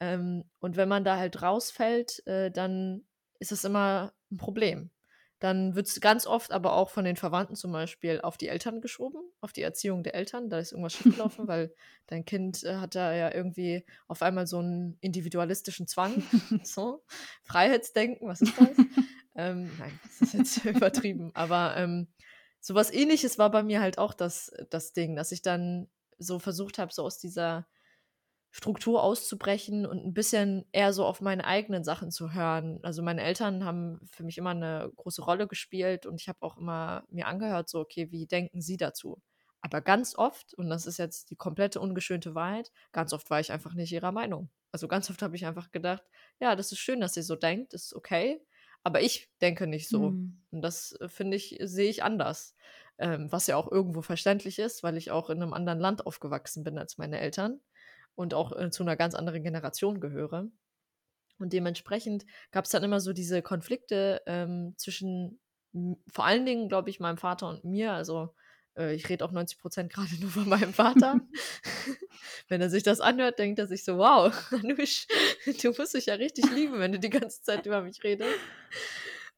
[0.00, 3.04] Ähm, und wenn man da halt rausfällt, äh, dann
[3.38, 4.90] ist es immer ein Problem.
[5.44, 8.80] Dann wird es ganz oft aber auch von den Verwandten zum Beispiel auf die Eltern
[8.80, 10.48] geschoben, auf die Erziehung der Eltern.
[10.48, 11.74] Da ist irgendwas schiefgelaufen, weil
[12.06, 16.22] dein Kind äh, hat da ja irgendwie auf einmal so einen individualistischen Zwang,
[16.64, 17.04] so
[17.42, 18.70] Freiheitsdenken, was ist das?
[19.34, 21.30] ähm, nein, das ist jetzt übertrieben.
[21.34, 22.08] Aber ähm,
[22.60, 26.78] sowas ähnliches war bei mir halt auch das, das Ding, dass ich dann so versucht
[26.78, 27.66] habe, so aus dieser
[28.56, 32.78] Struktur auszubrechen und ein bisschen eher so auf meine eigenen Sachen zu hören.
[32.84, 36.56] Also meine Eltern haben für mich immer eine große Rolle gespielt und ich habe auch
[36.56, 39.20] immer mir angehört, so, okay, wie denken sie dazu?
[39.60, 43.50] Aber ganz oft, und das ist jetzt die komplette ungeschönte Wahrheit, ganz oft war ich
[43.50, 44.50] einfach nicht ihrer Meinung.
[44.70, 46.04] Also ganz oft habe ich einfach gedacht,
[46.38, 48.40] ja, das ist schön, dass ihr so denkt, ist okay,
[48.84, 50.10] aber ich denke nicht so.
[50.10, 50.44] Mhm.
[50.52, 52.54] Und das äh, finde ich, sehe ich anders.
[52.98, 56.62] Ähm, was ja auch irgendwo verständlich ist, weil ich auch in einem anderen Land aufgewachsen
[56.62, 57.60] bin als meine Eltern
[58.14, 60.48] und auch äh, zu einer ganz anderen Generation gehöre.
[61.38, 65.40] Und dementsprechend gab es dann immer so diese Konflikte ähm, zwischen
[66.12, 67.92] vor allen Dingen, glaube ich, meinem Vater und mir.
[67.92, 68.32] Also
[68.76, 71.20] äh, ich rede auch 90 Prozent gerade nur von meinem Vater.
[72.48, 75.06] wenn er sich das anhört, denkt er sich so, wow, Anush,
[75.62, 78.38] du musst dich ja richtig lieben, wenn du die ganze Zeit über mich redest.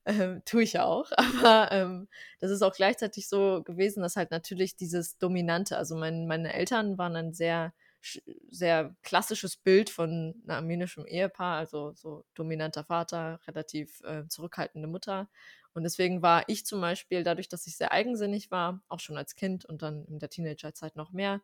[0.05, 1.11] Ähm, tue ich ja auch.
[1.17, 2.09] Aber ähm,
[2.39, 6.97] das ist auch gleichzeitig so gewesen, dass halt natürlich dieses Dominante, also mein, meine Eltern
[6.97, 7.73] waren ein sehr
[8.51, 15.29] sehr klassisches Bild von einem armenischen Ehepaar, also so dominanter Vater, relativ äh, zurückhaltende Mutter.
[15.75, 19.35] Und deswegen war ich zum Beispiel, dadurch, dass ich sehr eigensinnig war, auch schon als
[19.37, 21.43] Kind und dann in der Teenagerzeit noch mehr,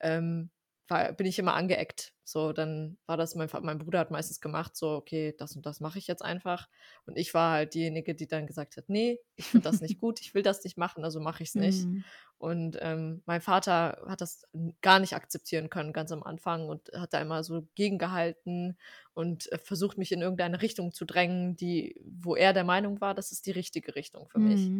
[0.00, 0.50] ähm,
[0.88, 2.12] war, bin ich immer angeeckt.
[2.24, 5.80] So, dann war das, mein, mein Bruder hat meistens gemacht, so, okay, das und das
[5.80, 6.68] mache ich jetzt einfach.
[7.06, 10.20] Und ich war halt diejenige, die dann gesagt hat, nee, ich finde das nicht gut,
[10.20, 11.88] ich will das nicht machen, also mache ich es nicht.
[11.88, 12.04] Mhm.
[12.44, 14.46] Und ähm, mein Vater hat das
[14.82, 18.76] gar nicht akzeptieren können, ganz am Anfang, und hat da immer so gegengehalten
[19.14, 23.14] und äh, versucht, mich in irgendeine Richtung zu drängen, die, wo er der Meinung war,
[23.14, 24.70] das ist die richtige Richtung für mich.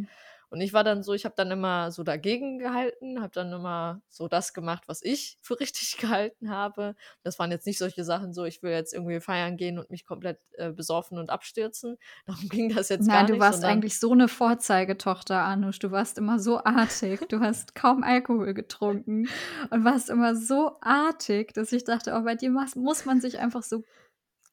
[0.54, 4.00] Und ich war dann so, ich habe dann immer so dagegen gehalten, habe dann immer
[4.08, 6.94] so das gemacht, was ich für richtig gehalten habe.
[7.24, 10.06] Das waren jetzt nicht solche Sachen, so ich will jetzt irgendwie feiern gehen und mich
[10.06, 11.96] komplett äh, besoffen und abstürzen.
[12.26, 13.40] Darum ging das jetzt Nein, gar du nicht.
[13.42, 15.80] warst sondern- eigentlich so eine Vorzeigetochter, Anusch.
[15.80, 17.28] Du warst immer so artig.
[17.28, 19.28] Du hast kaum Alkohol getrunken
[19.70, 23.64] und warst immer so artig, dass ich dachte, oh, bei dir muss man sich einfach
[23.64, 23.82] so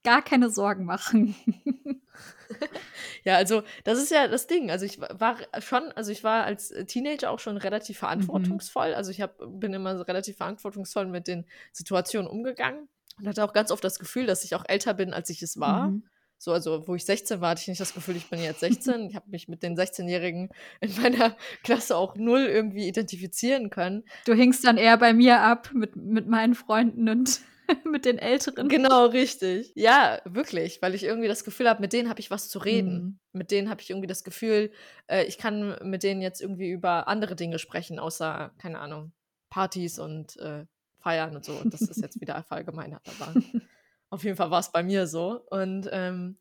[0.03, 1.35] gar keine Sorgen machen.
[3.23, 4.71] Ja, also das ist ja das Ding.
[4.71, 8.93] Also ich wa- war schon, also ich war als Teenager auch schon relativ verantwortungsvoll.
[8.93, 13.53] Also ich hab, bin immer so relativ verantwortungsvoll mit den Situationen umgegangen und hatte auch
[13.53, 15.89] ganz oft das Gefühl, dass ich auch älter bin, als ich es war.
[15.89, 16.03] Mhm.
[16.37, 19.09] So, also wo ich 16 war, hatte ich nicht das Gefühl, ich bin jetzt 16.
[19.09, 20.49] Ich habe mich mit den 16-Jährigen
[20.81, 24.03] in meiner Klasse auch null irgendwie identifizieren können.
[24.25, 27.41] Du hingst dann eher bei mir ab mit, mit meinen Freunden und
[27.89, 28.67] mit den Älteren.
[28.67, 29.71] Genau, richtig.
[29.75, 32.93] Ja, wirklich, weil ich irgendwie das Gefühl habe, mit denen habe ich was zu reden.
[32.93, 33.19] Mhm.
[33.33, 34.71] Mit denen habe ich irgendwie das Gefühl,
[35.07, 39.13] äh, ich kann mit denen jetzt irgendwie über andere Dinge sprechen, außer, keine Ahnung,
[39.49, 40.65] Partys und äh,
[40.99, 41.53] Feiern und so.
[41.53, 43.33] Und das ist jetzt wieder verallgemeinert, aber
[44.09, 45.41] auf jeden Fall war es bei mir so.
[45.49, 46.37] Und ähm,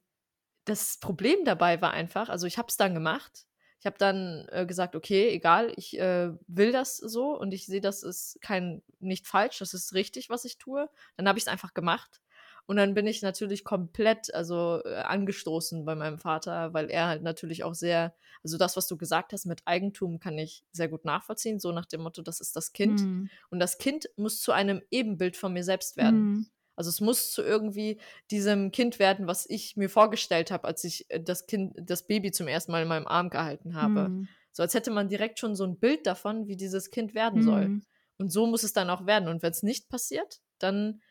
[0.64, 3.46] das Problem dabei war einfach, also ich habe es dann gemacht.
[3.80, 7.80] Ich habe dann äh, gesagt, okay, egal, ich äh, will das so und ich sehe,
[7.80, 10.88] das ist kein nicht falsch, das ist richtig, was ich tue.
[11.16, 12.20] Dann habe ich es einfach gemacht.
[12.66, 17.22] Und dann bin ich natürlich komplett, also äh, angestoßen bei meinem Vater, weil er halt
[17.22, 18.14] natürlich auch sehr,
[18.44, 21.86] also das, was du gesagt hast mit Eigentum, kann ich sehr gut nachvollziehen, so nach
[21.86, 23.00] dem Motto, das ist das Kind.
[23.00, 23.30] Mhm.
[23.48, 26.20] Und das Kind muss zu einem Ebenbild von mir selbst werden.
[26.20, 26.46] Mhm.
[26.80, 31.10] Also es muss zu irgendwie diesem Kind werden, was ich mir vorgestellt habe, als ich
[31.10, 34.08] äh, das Kind, das Baby zum ersten Mal in meinem Arm gehalten habe.
[34.08, 34.28] Mhm.
[34.50, 37.68] So als hätte man direkt schon so ein Bild davon, wie dieses Kind werden soll.
[37.68, 37.82] Mhm.
[38.16, 39.28] Und so muss es dann auch werden.
[39.28, 41.02] Und wenn es nicht passiert, dann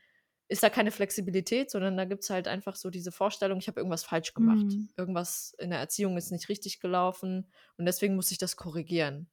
[0.47, 3.79] ist da keine Flexibilität, sondern da gibt es halt einfach so diese Vorstellung, ich habe
[3.79, 4.65] irgendwas falsch gemacht.
[4.65, 4.89] Mhm.
[4.97, 7.45] Irgendwas in der Erziehung ist nicht richtig gelaufen
[7.77, 9.29] und deswegen muss ich das korrigieren.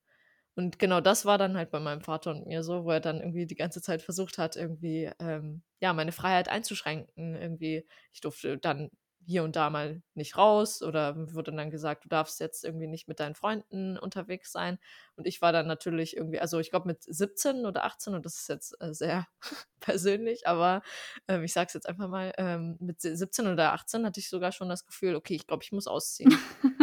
[0.57, 3.21] Und genau das war dann halt bei meinem Vater und mir so, wo er dann
[3.21, 7.37] irgendwie die ganze Zeit versucht hat, irgendwie, ähm, ja, meine Freiheit einzuschränken.
[7.37, 8.91] Irgendwie, ich durfte dann
[9.27, 13.09] hier und da mal nicht raus oder wurde dann gesagt, du darfst jetzt irgendwie nicht
[13.09, 14.79] mit deinen Freunden unterwegs sein.
[15.17, 18.39] Und ich war dann natürlich irgendwie, also ich glaube mit 17 oder 18, und das
[18.39, 19.27] ist jetzt äh, sehr
[19.81, 20.83] persönlich, aber
[21.27, 24.53] ähm, ich sage es jetzt einfach mal, ähm, mit 17 oder 18 hatte ich sogar
[24.53, 26.33] schon das Gefühl, okay, ich glaube, ich muss ausziehen.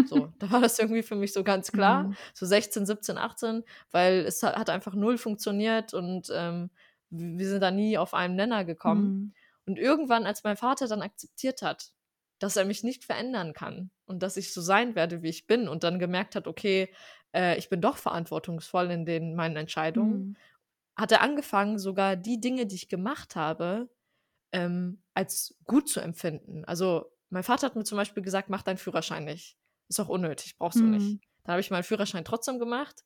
[0.07, 2.03] so, da war das irgendwie für mich so ganz klar.
[2.03, 2.15] Mhm.
[2.33, 6.71] So 16, 17, 18, weil es hat, hat einfach null funktioniert und ähm,
[7.09, 9.05] wir sind da nie auf einen Nenner gekommen.
[9.05, 9.33] Mhm.
[9.65, 11.93] Und irgendwann, als mein Vater dann akzeptiert hat,
[12.39, 15.67] dass er mich nicht verändern kann und dass ich so sein werde, wie ich bin
[15.67, 16.93] und dann gemerkt hat, okay,
[17.35, 20.35] äh, ich bin doch verantwortungsvoll in den meinen Entscheidungen, Mhm.
[20.97, 23.89] hat er angefangen, sogar die Dinge, die ich gemacht habe,
[24.51, 26.65] ähm, als gut zu empfinden.
[26.65, 29.57] Also mein Vater hat mir zum Beispiel gesagt, mach deinen Führerschein nicht.
[29.89, 31.17] Ist auch unnötig, brauchst du nicht.
[31.17, 31.21] Mhm.
[31.43, 33.03] Dann habe ich meinen Führerschein trotzdem gemacht.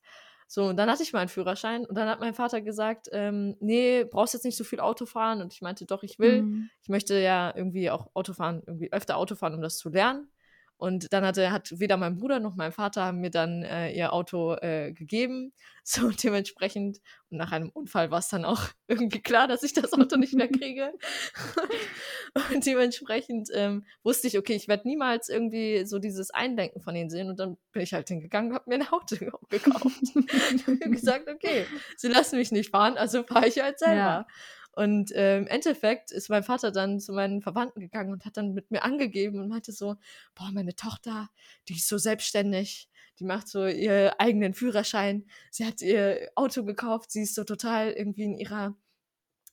[0.50, 4.04] So, und dann hatte ich meinen Führerschein und dann hat mein Vater gesagt, ähm, nee,
[4.04, 5.42] brauchst jetzt nicht so viel Auto fahren.
[5.42, 6.42] Und ich meinte, doch, ich will.
[6.42, 6.70] Mhm.
[6.82, 10.30] Ich möchte ja irgendwie auch Auto fahren, irgendwie öfter Auto fahren, um das zu lernen.
[10.78, 14.12] Und dann hatte, hat weder mein Bruder noch mein Vater haben mir dann äh, ihr
[14.12, 15.52] Auto äh, gegeben.
[15.90, 16.98] So dementsprechend.
[17.30, 20.34] Und nach einem Unfall war es dann auch irgendwie klar, dass ich das Auto nicht
[20.34, 20.92] mehr kriege.
[22.52, 27.08] und dementsprechend ähm, wusste ich, okay, ich werde niemals irgendwie so dieses Eindenken von ihnen
[27.08, 27.30] sehen.
[27.30, 29.16] Und dann bin ich halt hingegangen und habe mir ein Auto
[29.48, 30.02] gekauft.
[30.54, 31.64] ich habe gesagt, okay,
[31.96, 33.96] sie lassen mich nicht fahren, also fahre ich halt selber.
[33.96, 34.26] Ja.
[34.78, 38.54] Und äh, im Endeffekt ist mein Vater dann zu meinen Verwandten gegangen und hat dann
[38.54, 39.96] mit mir angegeben und meinte so,
[40.36, 41.30] boah, meine Tochter,
[41.66, 42.88] die ist so selbstständig,
[43.18, 47.90] die macht so ihren eigenen Führerschein, sie hat ihr Auto gekauft, sie ist so total
[47.90, 48.76] irgendwie in ihrer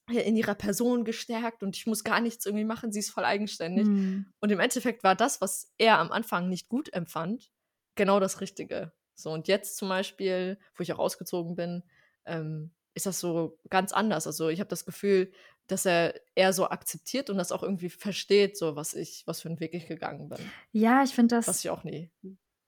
[0.08, 3.88] in ihrer Person gestärkt und ich muss gar nichts irgendwie machen, sie ist voll eigenständig.
[3.88, 4.28] Mhm.
[4.40, 7.52] Und im Endeffekt war das, was er am Anfang nicht gut empfand,
[7.96, 8.94] genau das Richtige.
[9.16, 11.82] So, und jetzt zum Beispiel, wo ich auch ausgezogen bin,
[12.28, 14.26] ähm, ist das so ganz anders.
[14.26, 15.32] Also ich habe das Gefühl,
[15.68, 19.50] dass er eher so akzeptiert und das auch irgendwie versteht, so was ich, was für
[19.50, 20.40] einen Weg ich gegangen bin.
[20.72, 22.10] Ja, ich finde Was das, ich auch nie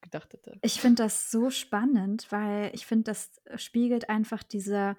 [0.01, 0.57] gedacht hätte.
[0.61, 4.95] ich finde das so spannend, weil ich finde, das spiegelt einfach diese,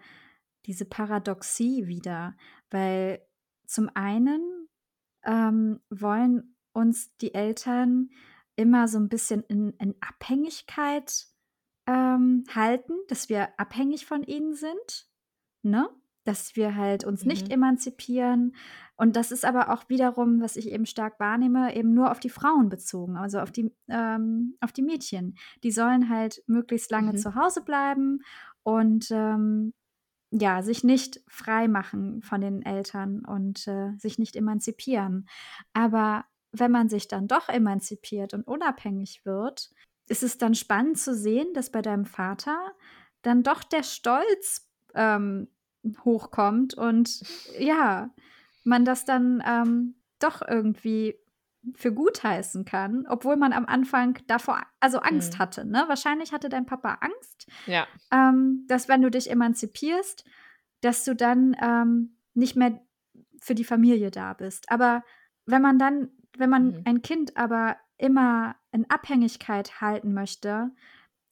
[0.66, 2.36] diese Paradoxie wieder.
[2.70, 3.24] Weil
[3.66, 4.68] zum einen
[5.24, 8.10] ähm, wollen uns die Eltern
[8.56, 11.26] immer so ein bisschen in, in Abhängigkeit
[11.86, 15.07] ähm, halten, dass wir abhängig von ihnen sind,
[15.70, 15.88] ne?
[16.24, 17.54] Dass wir halt uns nicht Mhm.
[17.54, 18.56] emanzipieren.
[18.96, 22.30] Und das ist aber auch wiederum, was ich eben stark wahrnehme, eben nur auf die
[22.30, 25.36] Frauen bezogen, also auf die, ähm, auf die Mädchen.
[25.62, 27.16] Die sollen halt möglichst lange Mhm.
[27.16, 28.20] zu Hause bleiben
[28.64, 29.72] und ähm,
[30.30, 35.26] ja, sich nicht frei machen von den Eltern und äh, sich nicht emanzipieren.
[35.72, 39.70] Aber wenn man sich dann doch emanzipiert und unabhängig wird,
[40.08, 42.58] ist es dann spannend zu sehen, dass bei deinem Vater
[43.22, 45.48] dann doch der Stolz ähm,
[46.04, 47.24] hochkommt und
[47.58, 48.10] ja,
[48.64, 51.16] man das dann ähm, doch irgendwie
[51.74, 55.38] für gut heißen kann, obwohl man am Anfang davor also Angst Mhm.
[55.38, 55.64] hatte.
[55.64, 55.84] Ne?
[55.88, 57.86] Wahrscheinlich hatte dein Papa Angst, Ja.
[58.10, 60.24] ähm, dass wenn du dich emanzipierst,
[60.80, 62.80] dass du dann ähm, nicht mehr
[63.40, 64.70] für die Familie da bist.
[64.70, 65.04] Aber
[65.46, 66.82] wenn man dann, wenn man Mhm.
[66.84, 70.70] ein Kind aber immer in Abhängigkeit halten möchte,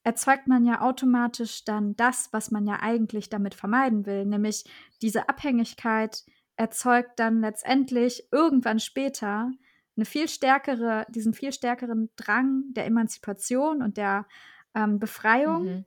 [0.07, 4.63] erzeugt man ja automatisch dann das, was man ja eigentlich damit vermeiden will, nämlich
[5.03, 9.51] diese Abhängigkeit erzeugt dann letztendlich irgendwann später
[9.97, 14.29] eine viel stärkere, diesen viel stärkeren Drang der Emanzipation und der
[14.77, 15.85] ähm, Befreiung, Mhm.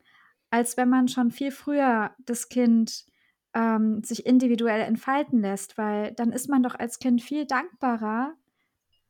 [0.50, 3.06] als wenn man schon viel früher das Kind
[3.54, 8.34] ähm, sich individuell entfalten lässt, weil dann ist man doch als Kind viel dankbarer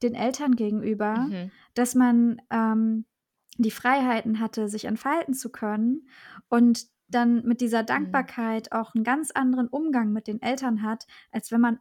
[0.04, 1.50] den Eltern gegenüber, Mhm.
[1.74, 3.06] dass man ähm,
[3.63, 6.08] die Freiheiten hatte, sich entfalten zu können
[6.48, 11.52] und dann mit dieser Dankbarkeit auch einen ganz anderen Umgang mit den Eltern hat, als
[11.52, 11.80] wenn man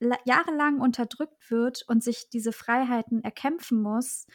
[0.00, 4.26] la- jahrelang unterdrückt wird und sich diese Freiheiten erkämpfen muss,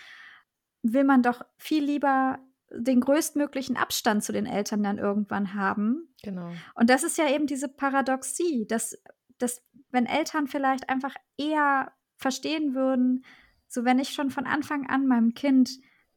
[0.84, 2.40] will man doch viel lieber
[2.72, 6.14] den größtmöglichen Abstand zu den Eltern dann irgendwann haben.
[6.22, 6.52] Genau.
[6.76, 9.02] Und das ist ja eben diese Paradoxie, dass,
[9.38, 13.24] dass wenn Eltern vielleicht einfach eher verstehen würden,
[13.68, 15.70] so wenn ich schon von Anfang an meinem Kind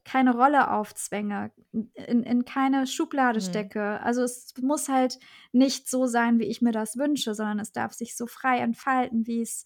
[0.03, 3.41] keine Rolle aufzwänge, in, in keine Schublade Mhm.
[3.41, 4.01] stecke.
[4.01, 5.19] Also es muss halt
[5.51, 9.27] nicht so sein, wie ich mir das wünsche, sondern es darf sich so frei entfalten,
[9.27, 9.63] wie es,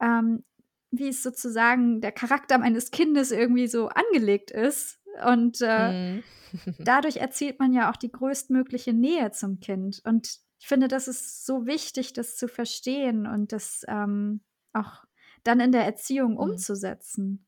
[0.00, 0.44] ähm,
[0.90, 5.00] wie es sozusagen der Charakter meines Kindes irgendwie so angelegt ist.
[5.26, 6.22] Und äh, Mhm.
[6.84, 10.00] dadurch erzielt man ja auch die größtmögliche Nähe zum Kind.
[10.04, 14.42] Und ich finde, das ist so wichtig, das zu verstehen und das ähm,
[14.72, 15.04] auch
[15.44, 16.62] dann in der Erziehung Mhm.
[16.62, 17.46] umzusetzen.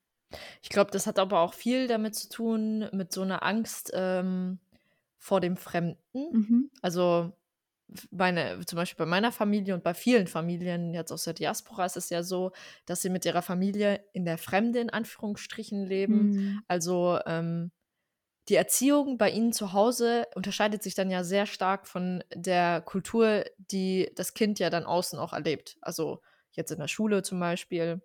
[0.63, 4.59] Ich glaube, das hat aber auch viel damit zu tun, mit so einer Angst ähm,
[5.19, 5.99] vor dem Fremden.
[6.33, 6.71] Mhm.
[6.83, 7.33] Also
[8.11, 11.97] meine, zum Beispiel bei meiner Familie und bei vielen Familien jetzt aus der Diaspora ist
[11.97, 12.53] es ja so,
[12.87, 16.31] dass sie mit ihrer Familie in der Fremde in Anführungsstrichen leben.
[16.31, 16.63] Mhm.
[16.67, 17.71] Also ähm,
[18.49, 23.45] die Erziehung bei ihnen zu Hause unterscheidet sich dann ja sehr stark von der Kultur,
[23.57, 25.79] die das Kind ja dann außen auch erlebt.
[25.81, 26.21] Also
[26.53, 28.03] jetzt in der Schule zum Beispiel.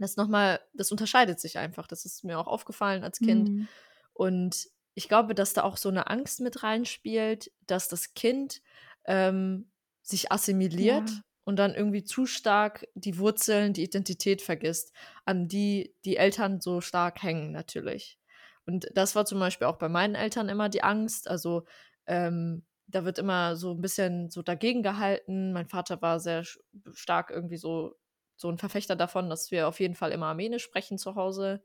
[0.00, 1.86] Das nochmal, das unterscheidet sich einfach.
[1.86, 3.50] Das ist mir auch aufgefallen als Kind.
[3.50, 3.68] Mhm.
[4.12, 8.62] Und ich glaube, dass da auch so eine Angst mit reinspielt, dass das Kind
[9.04, 9.70] ähm,
[10.02, 11.20] sich assimiliert Ja.
[11.44, 14.92] und dann irgendwie zu stark die Wurzeln, die Identität vergisst,
[15.24, 18.18] an die die Eltern so stark hängen natürlich.
[18.66, 21.28] Und das war zum Beispiel auch bei meinen Eltern immer die Angst.
[21.28, 21.64] Also
[22.06, 25.52] ähm, da wird immer so ein bisschen so dagegen gehalten.
[25.52, 26.44] Mein Vater war sehr
[26.92, 27.94] stark irgendwie so,
[28.36, 31.62] so ein Verfechter davon, dass wir auf jeden Fall immer Armenisch sprechen zu Hause,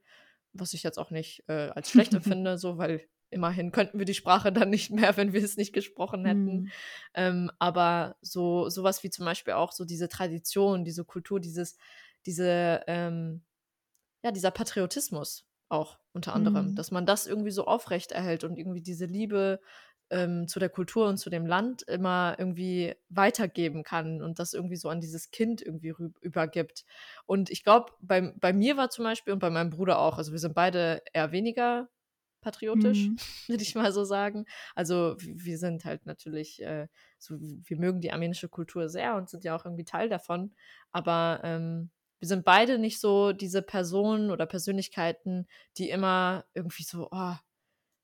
[0.54, 4.14] was ich jetzt auch nicht äh, als schlecht empfinde, so, weil immerhin könnten wir die
[4.14, 6.54] Sprache dann nicht mehr, wenn wir es nicht gesprochen hätten.
[6.64, 6.72] Mhm.
[7.14, 11.78] Ähm, aber so sowas wie zum Beispiel auch so diese Tradition, diese Kultur, dieses,
[12.26, 13.44] diese, ähm,
[14.24, 16.76] ja, dieser Patriotismus auch unter anderem, Mhm.
[16.76, 19.62] dass man das irgendwie so aufrecht erhält und irgendwie diese Liebe
[20.12, 24.76] ähm, zu der Kultur und zu dem Land immer irgendwie weitergeben kann und das irgendwie
[24.76, 26.86] so an dieses Kind irgendwie übergibt.
[27.26, 30.32] Und ich glaube, bei, bei mir war zum Beispiel und bei meinem Bruder auch, also
[30.32, 31.90] wir sind beide eher weniger
[32.42, 33.16] patriotisch, Mhm.
[33.48, 34.46] würde ich mal so sagen.
[34.76, 36.88] Also wir sind halt natürlich, äh,
[37.20, 40.54] so, wir mögen die armenische Kultur sehr und sind ja auch irgendwie Teil davon.
[40.92, 45.48] Aber ähm, wir sind beide nicht so diese Personen oder Persönlichkeiten,
[45.78, 47.36] die immer irgendwie so, oh,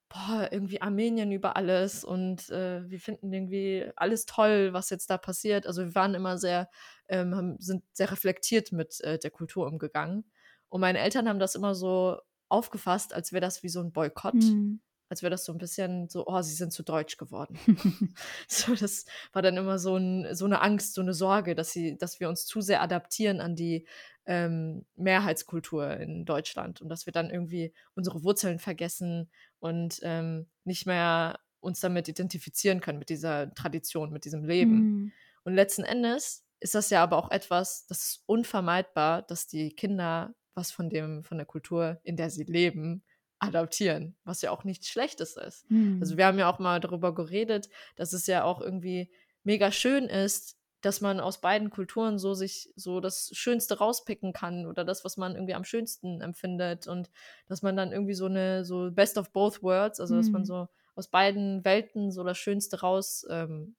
[0.09, 5.17] boah, irgendwie Armenien über alles und äh, wir finden irgendwie alles toll, was jetzt da
[5.17, 5.67] passiert.
[5.67, 6.69] Also wir waren immer sehr,
[7.09, 10.25] ähm, haben, sind sehr reflektiert mit äh, der Kultur umgegangen.
[10.69, 12.17] Und meine Eltern haben das immer so
[12.49, 14.35] aufgefasst, als wäre das wie so ein Boykott.
[14.35, 14.81] Mhm.
[15.09, 17.57] Als wäre das so ein bisschen so, oh, sie sind zu deutsch geworden.
[18.47, 21.97] So, das war dann immer so, ein, so eine Angst, so eine Sorge, dass sie,
[21.97, 23.85] dass wir uns zu sehr adaptieren an die
[24.25, 30.85] ähm, Mehrheitskultur in Deutschland und dass wir dann irgendwie unsere Wurzeln vergessen und ähm, nicht
[30.85, 34.73] mehr uns damit identifizieren können, mit dieser Tradition, mit diesem Leben.
[34.73, 35.11] Mhm.
[35.43, 40.35] Und letzten Endes ist das ja aber auch etwas, das ist unvermeidbar, dass die Kinder
[40.55, 43.03] was von dem, von der Kultur, in der sie leben,
[43.39, 45.65] adaptieren, was ja auch nichts Schlechtes ist.
[45.99, 46.17] Also Mhm.
[46.17, 49.11] wir haben ja auch mal darüber geredet, dass es ja auch irgendwie
[49.43, 54.65] mega schön ist, dass man aus beiden Kulturen so sich so das Schönste rauspicken kann
[54.67, 57.09] oder das, was man irgendwie am schönsten empfindet und
[57.47, 60.45] dass man dann irgendwie so eine so Best of both worlds, also dass man Mhm.
[60.45, 63.75] so aus beiden Welten so das Schönste raus ähm,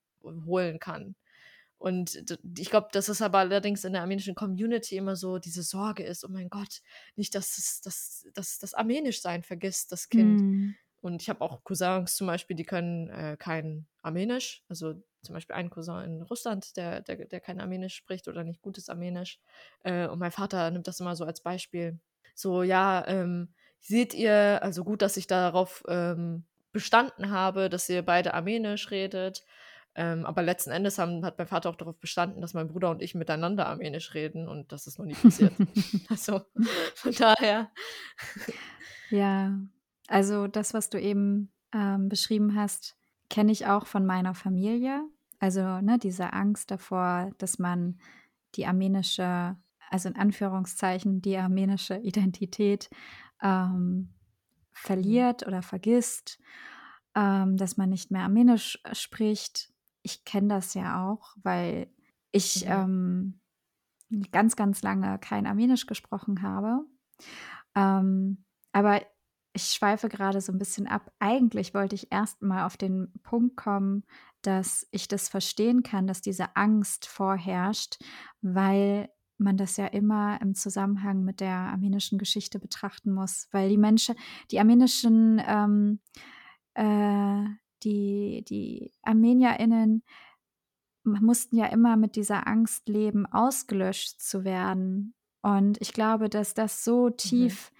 [0.80, 1.14] kann.
[1.78, 6.02] Und ich glaube, dass es aber allerdings in der armenischen Community immer so diese Sorge
[6.02, 6.82] ist, oh mein Gott,
[7.14, 10.40] nicht, dass es, dass, dass das Armenisch sein vergisst, das Kind.
[10.40, 10.74] Mhm.
[11.00, 14.64] Und ich habe auch Cousins zum Beispiel, die können äh, kein Armenisch.
[14.68, 18.60] Also zum Beispiel einen Cousin in Russland, der, der, der kein Armenisch spricht oder nicht
[18.60, 19.38] gutes Armenisch.
[19.84, 22.00] Äh, und mein Vater nimmt das immer so als Beispiel.
[22.34, 28.02] So, ja, ähm, seht ihr, also gut, dass ich darauf ähm, bestanden habe, dass ihr
[28.02, 29.44] beide Armenisch redet.
[30.00, 33.02] Ähm, aber letzten Endes haben, hat mein Vater auch darauf bestanden, dass mein Bruder und
[33.02, 35.52] ich miteinander Armenisch reden und das ist noch nie passiert.
[36.08, 36.42] also
[36.94, 37.68] von daher.
[39.10, 39.58] Ja,
[40.06, 42.96] also das, was du eben ähm, beschrieben hast,
[43.28, 45.02] kenne ich auch von meiner Familie.
[45.40, 47.98] Also ne, diese Angst davor, dass man
[48.54, 49.56] die armenische,
[49.90, 52.88] also in Anführungszeichen die armenische Identität
[53.42, 54.14] ähm,
[54.72, 56.38] verliert oder vergisst,
[57.16, 59.72] ähm, dass man nicht mehr Armenisch spricht.
[60.08, 61.92] Ich kenne das ja auch, weil
[62.32, 63.40] ich Mhm.
[64.10, 66.80] ähm, ganz, ganz lange kein Armenisch gesprochen habe.
[67.74, 69.02] Ähm, aber
[69.52, 71.12] ich schweife gerade so ein bisschen ab.
[71.18, 74.04] Eigentlich wollte ich erst mal auf den Punkt kommen,
[74.42, 77.98] dass ich das verstehen kann, dass diese Angst vorherrscht,
[78.40, 83.78] weil man das ja immer im Zusammenhang mit der armenischen Geschichte betrachten muss, weil die
[83.78, 84.16] Menschen,
[84.50, 86.00] die armenischen, ähm,
[86.74, 87.44] äh,
[87.84, 90.02] die, die ArmenierInnen
[91.04, 95.14] mussten ja immer mit dieser Angst leben, ausgelöscht zu werden.
[95.42, 97.16] Und ich glaube, dass das so Mhm.
[97.16, 97.72] tief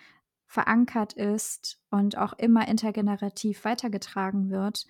[0.47, 4.87] verankert ist und auch immer intergenerativ weitergetragen wird,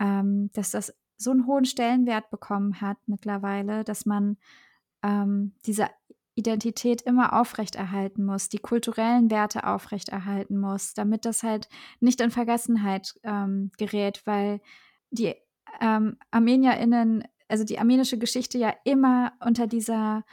[0.00, 4.38] ähm, dass das so einen hohen Stellenwert bekommen hat mittlerweile, dass man
[5.02, 5.88] ähm, diese
[6.38, 11.68] Identität immer aufrechterhalten muss, die kulturellen Werte aufrechterhalten muss, damit das halt
[12.00, 14.60] nicht in Vergessenheit ähm, gerät, weil
[15.10, 15.34] die
[15.80, 20.24] ähm, ArmenierInnen also die armenische Geschichte ja immer unter dieser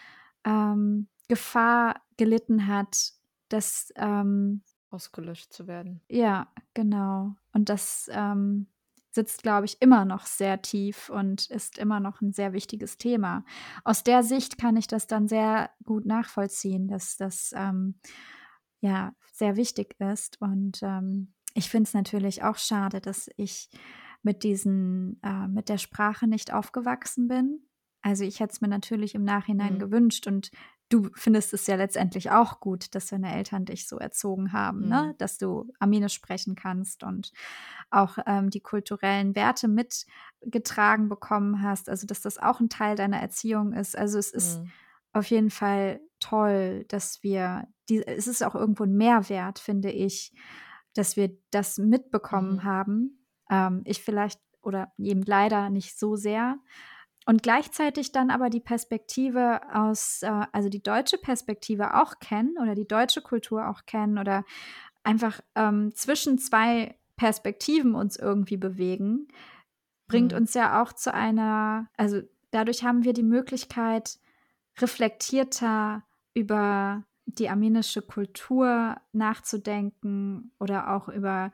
[0.44, 3.14] ähm, Gefahr gelitten hat,
[3.50, 6.02] dass ähm, ausgelöscht zu werden.
[6.10, 7.36] Ja, genau.
[7.54, 8.68] Und das ähm,
[9.16, 13.44] sitzt, glaube ich, immer noch sehr tief und ist immer noch ein sehr wichtiges Thema.
[13.84, 17.96] Aus der Sicht kann ich das dann sehr gut nachvollziehen, dass das ähm,
[18.82, 20.40] ja sehr wichtig ist.
[20.42, 23.70] Und ähm, ich finde es natürlich auch schade, dass ich
[24.22, 27.62] mit diesen, äh, mit der Sprache nicht aufgewachsen bin.
[28.02, 29.80] Also ich hätte es mir natürlich im Nachhinein mhm.
[29.80, 30.52] gewünscht und
[30.90, 34.86] du findest es ja letztendlich auch gut, dass deine Eltern dich so erzogen haben, ne?
[34.86, 35.08] mhm.
[35.08, 35.16] ne?
[35.18, 37.32] dass du Armenisch sprechen kannst und
[37.90, 41.90] auch ähm, die kulturellen Werte mitgetragen bekommen hast.
[41.90, 43.98] Also, dass das auch ein Teil deiner Erziehung ist.
[43.98, 44.72] Also, es ist mhm.
[45.14, 50.34] auf jeden Fall toll, dass wir, die, es ist auch irgendwo ein Mehrwert, finde ich,
[50.94, 52.64] dass wir das mitbekommen mhm.
[52.64, 53.26] haben.
[53.50, 56.58] Ähm, ich vielleicht oder eben leider nicht so sehr.
[57.26, 62.76] Und gleichzeitig dann aber die Perspektive aus, äh, also die deutsche Perspektive auch kennen oder
[62.76, 64.46] die deutsche Kultur auch kennen oder
[65.04, 69.28] einfach ähm, zwischen zwei Perspektiven uns irgendwie bewegen,
[70.08, 70.40] bringt mhm.
[70.40, 72.22] uns ja auch zu einer, also
[72.52, 74.20] dadurch haben wir die Möglichkeit,
[74.80, 76.04] reflektierter
[76.34, 81.52] über die armenische Kultur nachzudenken oder auch über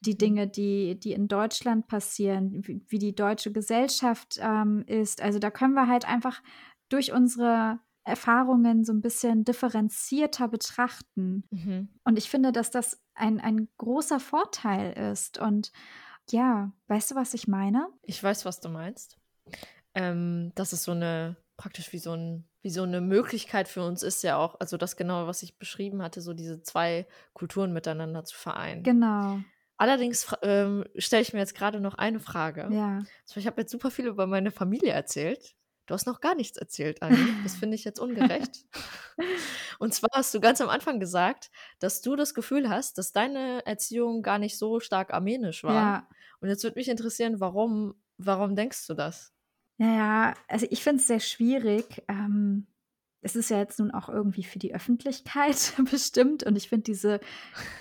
[0.00, 0.18] die mhm.
[0.18, 5.22] Dinge, die, die in Deutschland passieren, wie, wie die deutsche Gesellschaft ähm, ist.
[5.22, 6.42] Also da können wir halt einfach
[6.88, 11.44] durch unsere Erfahrungen so ein bisschen differenzierter betrachten.
[11.50, 11.88] Mhm.
[12.04, 15.38] Und ich finde, dass das ein, ein großer Vorteil ist.
[15.38, 15.72] Und
[16.30, 17.88] ja, weißt du, was ich meine?
[18.02, 19.18] Ich weiß, was du meinst.
[19.94, 24.02] Ähm, das ist so eine, praktisch wie so, ein, wie so eine Möglichkeit für uns
[24.02, 28.24] ist ja auch, also das genau, was ich beschrieben hatte, so diese zwei Kulturen miteinander
[28.24, 28.82] zu vereinen.
[28.82, 29.40] Genau.
[29.78, 32.68] Allerdings ähm, stelle ich mir jetzt gerade noch eine Frage.
[32.72, 32.98] Ja.
[33.26, 35.54] Also ich habe jetzt super viel über meine Familie erzählt.
[35.86, 37.16] Du hast noch gar nichts erzählt, Anni.
[37.44, 38.66] Das finde ich jetzt ungerecht.
[39.78, 43.64] Und zwar hast du ganz am Anfang gesagt, dass du das Gefühl hast, dass deine
[43.64, 45.74] Erziehung gar nicht so stark armenisch war.
[45.74, 46.08] Ja.
[46.40, 49.32] Und jetzt würde mich interessieren, warum, warum denkst du das?
[49.78, 52.02] Naja, also ich finde es sehr schwierig.
[52.08, 52.66] Ähm,
[53.20, 57.20] es ist ja jetzt nun auch irgendwie für die Öffentlichkeit bestimmt und ich finde diese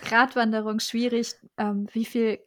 [0.04, 2.40] Gratwanderung schwierig, ähm, wie viel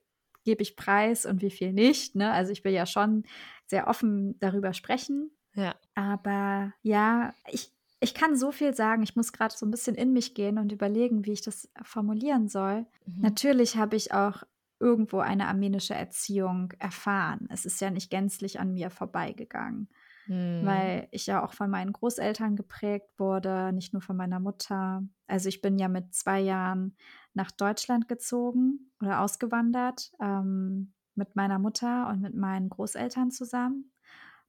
[0.44, 2.16] gebe ich preis und wie viel nicht.
[2.16, 2.32] Ne?
[2.32, 3.24] Also ich will ja schon
[3.66, 5.30] sehr offen darüber sprechen.
[5.54, 5.74] Ja.
[5.94, 9.02] Aber ja, ich, ich kann so viel sagen.
[9.02, 12.48] Ich muss gerade so ein bisschen in mich gehen und überlegen, wie ich das formulieren
[12.48, 12.86] soll.
[13.06, 13.20] Mhm.
[13.20, 14.42] Natürlich habe ich auch
[14.80, 17.46] irgendwo eine armenische Erziehung erfahren.
[17.50, 19.88] Es ist ja nicht gänzlich an mir vorbeigegangen
[20.30, 20.64] mhm.
[20.64, 25.02] weil ich ja auch von meinen Großeltern geprägt wurde, nicht nur von meiner Mutter.
[25.26, 26.96] Also ich bin ja mit zwei Jahren
[27.34, 33.92] nach Deutschland gezogen oder ausgewandert ähm, mit meiner Mutter und mit meinen Großeltern zusammen.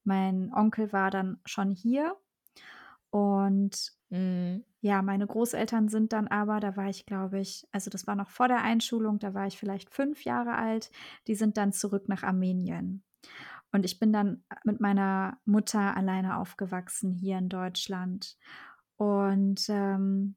[0.03, 2.15] Mein Onkel war dann schon hier
[3.09, 4.63] und mhm.
[4.81, 8.29] ja, meine Großeltern sind dann aber, da war ich, glaube ich, also das war noch
[8.29, 10.91] vor der Einschulung, da war ich vielleicht fünf Jahre alt,
[11.27, 13.03] die sind dann zurück nach Armenien.
[13.71, 18.37] Und ich bin dann mit meiner Mutter alleine aufgewachsen hier in Deutschland.
[18.97, 20.35] Und ähm,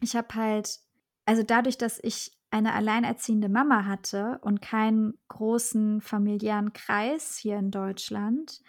[0.00, 0.80] ich habe halt,
[1.24, 7.70] also dadurch, dass ich eine alleinerziehende Mama hatte und keinen großen familiären Kreis hier in
[7.70, 8.60] Deutschland,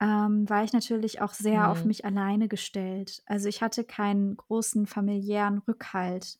[0.00, 1.66] ähm, war ich natürlich auch sehr mhm.
[1.66, 3.22] auf mich alleine gestellt.
[3.26, 6.38] Also ich hatte keinen großen familiären Rückhalt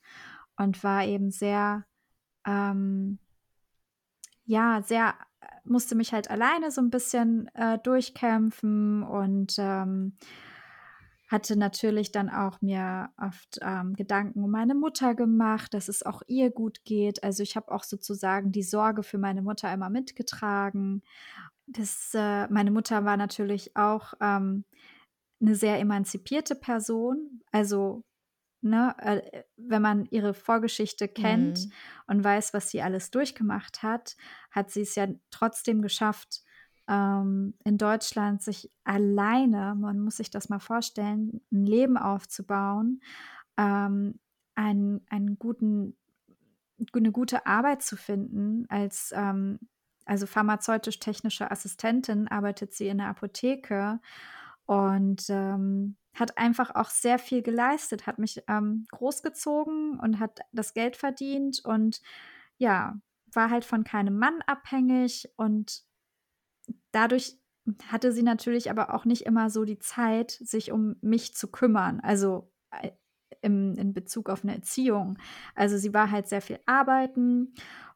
[0.56, 1.84] und war eben sehr,
[2.46, 3.18] ähm,
[4.44, 5.14] ja, sehr
[5.64, 10.16] musste mich halt alleine so ein bisschen äh, durchkämpfen und ähm,
[11.30, 16.22] hatte natürlich dann auch mir oft ähm, Gedanken um meine Mutter gemacht, dass es auch
[16.26, 17.22] ihr gut geht.
[17.22, 21.02] Also ich habe auch sozusagen die Sorge für meine Mutter immer mitgetragen.
[21.68, 24.64] Das, äh, meine Mutter war natürlich auch ähm,
[25.40, 27.42] eine sehr emanzipierte Person.
[27.52, 28.02] Also
[28.62, 31.72] ne, äh, wenn man ihre Vorgeschichte kennt mhm.
[32.06, 34.16] und weiß, was sie alles durchgemacht hat,
[34.50, 36.42] hat sie es ja trotzdem geschafft,
[36.88, 43.00] ähm, in Deutschland sich alleine, man muss sich das mal vorstellen, ein Leben aufzubauen,
[43.56, 44.18] ähm,
[44.54, 45.96] einen, einen guten,
[46.92, 49.60] eine gute Arbeit zu finden als ähm,
[50.04, 54.00] also pharmazeutisch-technische Assistentin arbeitet sie in der Apotheke
[54.66, 60.74] und ähm, hat einfach auch sehr viel geleistet, hat mich ähm, großgezogen und hat das
[60.74, 62.00] Geld verdient und
[62.58, 62.98] ja,
[63.32, 65.82] war halt von keinem Mann abhängig und
[66.92, 67.38] dadurch
[67.88, 72.00] hatte sie natürlich aber auch nicht immer so die Zeit, sich um mich zu kümmern,
[72.00, 72.90] also äh,
[73.42, 75.18] im, in Bezug auf eine Erziehung.
[75.54, 77.54] Also sie war halt sehr viel arbeiten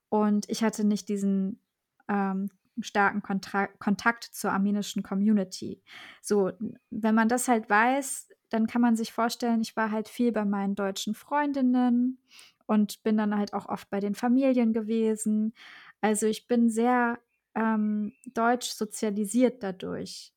[0.09, 1.61] und ich hatte nicht diesen
[2.09, 2.51] ähm,
[2.81, 5.83] starken Kontra Kontakt zur armenischen Community.
[6.23, 6.53] So,
[6.91, 10.45] wenn man das halt weiß, dann kann man sich vorstellen, ich war halt viel bei
[10.45, 12.19] meinen deutschen Freundinnen
[12.67, 15.55] und bin dann halt auch oft bei den Familien gewesen.
[16.01, 17.19] Also ich bin sehr
[17.55, 20.33] ähm, deutsch sozialisiert dadurch,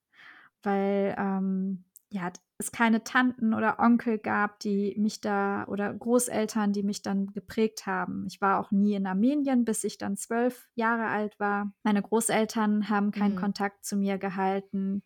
[0.64, 6.82] weil ähm, ja, es keine Tanten oder Onkel gab, die mich da oder Großeltern, die
[6.82, 8.26] mich dann geprägt haben.
[8.28, 11.72] Ich war auch nie in Armenien, bis ich dann zwölf Jahre alt war.
[11.84, 13.40] Meine Großeltern haben keinen mhm.
[13.40, 15.04] Kontakt zu mir gehalten.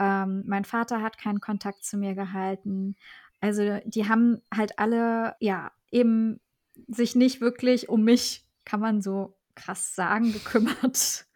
[0.00, 2.96] Ähm, mein Vater hat keinen Kontakt zu mir gehalten.
[3.40, 6.40] Also die haben halt alle, ja, eben
[6.88, 11.26] sich nicht wirklich um mich, kann man so krass sagen, gekümmert.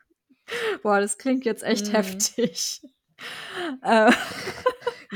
[0.83, 1.93] Boah, das klingt jetzt echt mhm.
[1.93, 2.83] heftig.
[3.83, 4.11] Äh.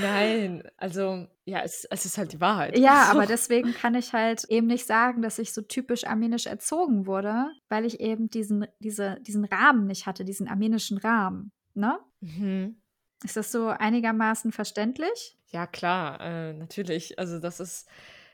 [0.01, 2.78] Nein, also ja, es, es ist halt die Wahrheit.
[2.78, 7.07] Ja, aber deswegen kann ich halt eben nicht sagen, dass ich so typisch armenisch erzogen
[7.07, 11.53] wurde, weil ich eben diesen, diese, diesen Rahmen nicht hatte, diesen armenischen Rahmen.
[11.74, 11.99] Ne?
[12.20, 12.80] Mhm.
[13.24, 15.36] Ist das so einigermaßen verständlich?
[15.49, 17.18] Ja, klar, äh, natürlich.
[17.18, 17.88] Also das ist,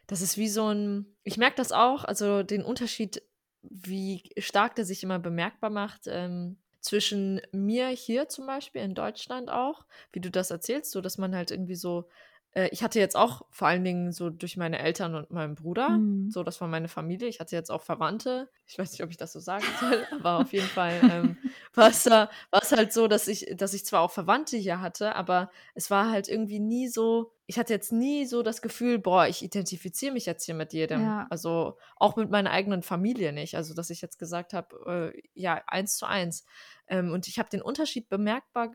[0.07, 3.23] das ist wie so ein, ich merke das auch, also den Unterschied,
[3.63, 6.03] wie stark der sich immer bemerkbar macht.
[6.07, 11.17] Ähm, zwischen mir hier zum Beispiel in Deutschland auch, wie du das erzählst, so dass
[11.17, 12.09] man halt irgendwie so,
[12.53, 15.89] äh, ich hatte jetzt auch vor allen Dingen so durch meine Eltern und meinen Bruder,
[15.89, 16.31] mhm.
[16.31, 17.27] so das war meine Familie.
[17.29, 18.51] Ich hatte jetzt auch Verwandte.
[18.67, 21.39] Ich weiß nicht, ob ich das so sagen soll, aber auf jeden Fall ähm,
[21.75, 25.51] war es da, halt so, dass ich, dass ich zwar auch Verwandte hier hatte, aber
[25.75, 29.43] es war halt irgendwie nie so, ich hatte jetzt nie so das Gefühl, boah, ich
[29.43, 31.03] identifiziere mich jetzt hier mit jedem.
[31.03, 31.27] Ja.
[31.29, 33.57] Also auch mit meiner eigenen Familie nicht.
[33.57, 36.45] Also, dass ich jetzt gesagt habe, äh, ja, eins zu eins.
[36.87, 38.73] Ähm, und ich habe den Unterschied bemerkbar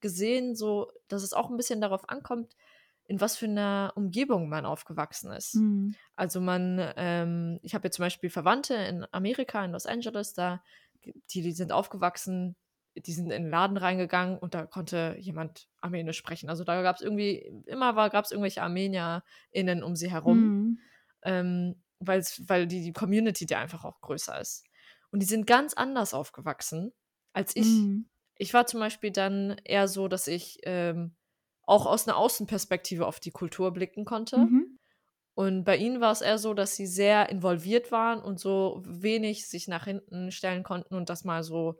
[0.00, 2.56] gesehen, so dass es auch ein bisschen darauf ankommt,
[3.04, 5.56] in was für einer Umgebung man aufgewachsen ist.
[5.56, 5.94] Mhm.
[6.16, 10.62] Also man, ähm, ich habe jetzt zum Beispiel Verwandte in Amerika, in Los Angeles, da,
[11.04, 12.56] die, die sind aufgewachsen,
[12.96, 16.48] die sind in den Laden reingegangen und da konnte jemand Armenisch sprechen.
[16.48, 17.36] Also da gab es irgendwie,
[17.66, 20.78] immer gab es irgendwelche ArmenierInnen um sie herum, mhm.
[21.22, 24.64] ähm, weil die, die Community, die einfach auch größer ist.
[25.10, 26.92] Und die sind ganz anders aufgewachsen
[27.32, 27.66] als ich.
[27.66, 28.08] Mhm.
[28.36, 31.14] Ich war zum Beispiel dann eher so, dass ich ähm,
[31.62, 34.38] auch aus einer Außenperspektive auf die Kultur blicken konnte.
[34.38, 34.78] Mhm.
[35.34, 39.46] Und bei ihnen war es eher so, dass sie sehr involviert waren und so wenig
[39.48, 41.78] sich nach hinten stellen konnten und das mal so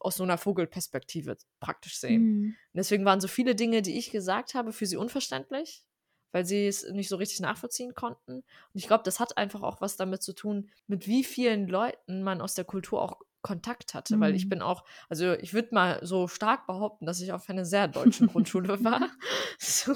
[0.00, 2.22] aus so einer Vogelperspektive praktisch sehen.
[2.22, 2.56] Mhm.
[2.72, 5.84] deswegen waren so viele Dinge, die ich gesagt habe, für sie unverständlich,
[6.32, 8.36] weil sie es nicht so richtig nachvollziehen konnten.
[8.38, 12.22] Und ich glaube, das hat einfach auch was damit zu tun, mit wie vielen Leuten
[12.22, 14.20] man aus der Kultur auch Kontakt hatte, mhm.
[14.20, 14.48] weil ich mhm.
[14.48, 18.26] bin auch, also ich würde mal so stark behaupten, dass ich auf einer sehr deutschen
[18.32, 19.08] Grundschule war.
[19.56, 19.94] So,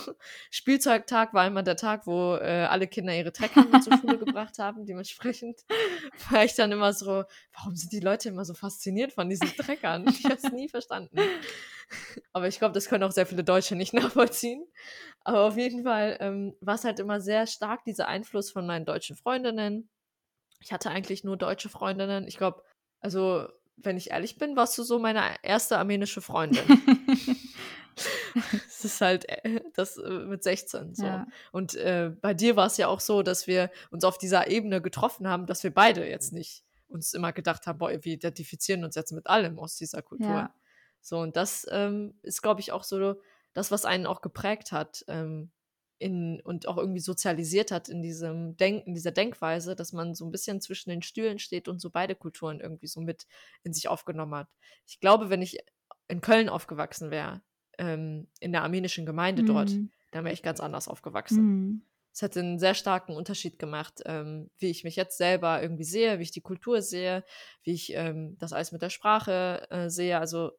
[0.51, 4.59] Spielzeugtag war immer der Tag, wo äh, alle Kinder ihre Trecker mit zur Schule gebracht
[4.59, 4.87] haben.
[4.87, 5.61] Dementsprechend
[6.31, 7.25] war ich dann immer so,
[7.55, 10.07] warum sind die Leute immer so fasziniert von diesen Treckern?
[10.09, 11.19] Ich habe es nie verstanden.
[12.33, 14.65] Aber ich glaube, das können auch sehr viele Deutsche nicht nachvollziehen.
[15.23, 18.85] Aber auf jeden Fall ähm, war es halt immer sehr stark, dieser Einfluss von meinen
[18.85, 19.91] deutschen Freundinnen.
[20.61, 22.27] Ich hatte eigentlich nur deutsche Freundinnen.
[22.29, 22.63] Ich glaube,
[23.01, 26.63] also, wenn ich ehrlich bin, warst du so meine erste armenische Freundin.
[28.35, 31.05] das ist halt äh, das äh, mit 16 so.
[31.05, 31.27] Ja.
[31.53, 34.81] Und äh, bei dir war es ja auch so, dass wir uns auf dieser Ebene
[34.83, 38.95] getroffen haben, dass wir beide jetzt nicht uns immer gedacht haben, boah, wir identifizieren uns
[38.95, 40.29] jetzt mit allem aus dieser Kultur.
[40.29, 40.55] Ja.
[41.01, 43.21] So, und das ähm, ist, glaube ich, auch so
[43.53, 45.51] das, was einen auch geprägt hat, ähm,
[45.99, 50.31] in, und auch irgendwie sozialisiert hat in diesem Denken, dieser Denkweise, dass man so ein
[50.31, 53.27] bisschen zwischen den Stühlen steht und so beide Kulturen irgendwie so mit
[53.63, 54.49] in sich aufgenommen hat.
[54.87, 55.59] Ich glaube, wenn ich
[56.09, 57.43] in Köln aufgewachsen wäre,
[57.79, 59.47] ähm, in der armenischen Gemeinde mhm.
[59.47, 59.71] dort,
[60.11, 61.43] dann wäre ich ganz anders aufgewachsen.
[61.43, 61.83] Mhm.
[62.13, 66.19] Es hätte einen sehr starken Unterschied gemacht, ähm, wie ich mich jetzt selber irgendwie sehe,
[66.19, 67.23] wie ich die Kultur sehe,
[67.63, 70.19] wie ich ähm, das alles mit der Sprache äh, sehe.
[70.19, 70.53] Also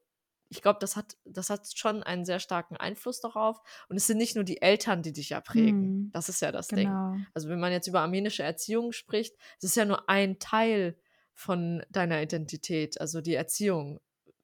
[0.50, 3.62] ich glaube, das hat, das hat schon einen sehr starken Einfluss darauf.
[3.88, 6.08] Und es sind nicht nur die Eltern, die dich ja prägen.
[6.08, 7.14] Mm, das ist ja das genau.
[7.14, 7.28] Ding.
[7.36, 10.98] Also wenn man jetzt über armenische Erziehung spricht, es ist ja nur ein Teil
[11.34, 14.00] von deiner Identität, also die Erziehung.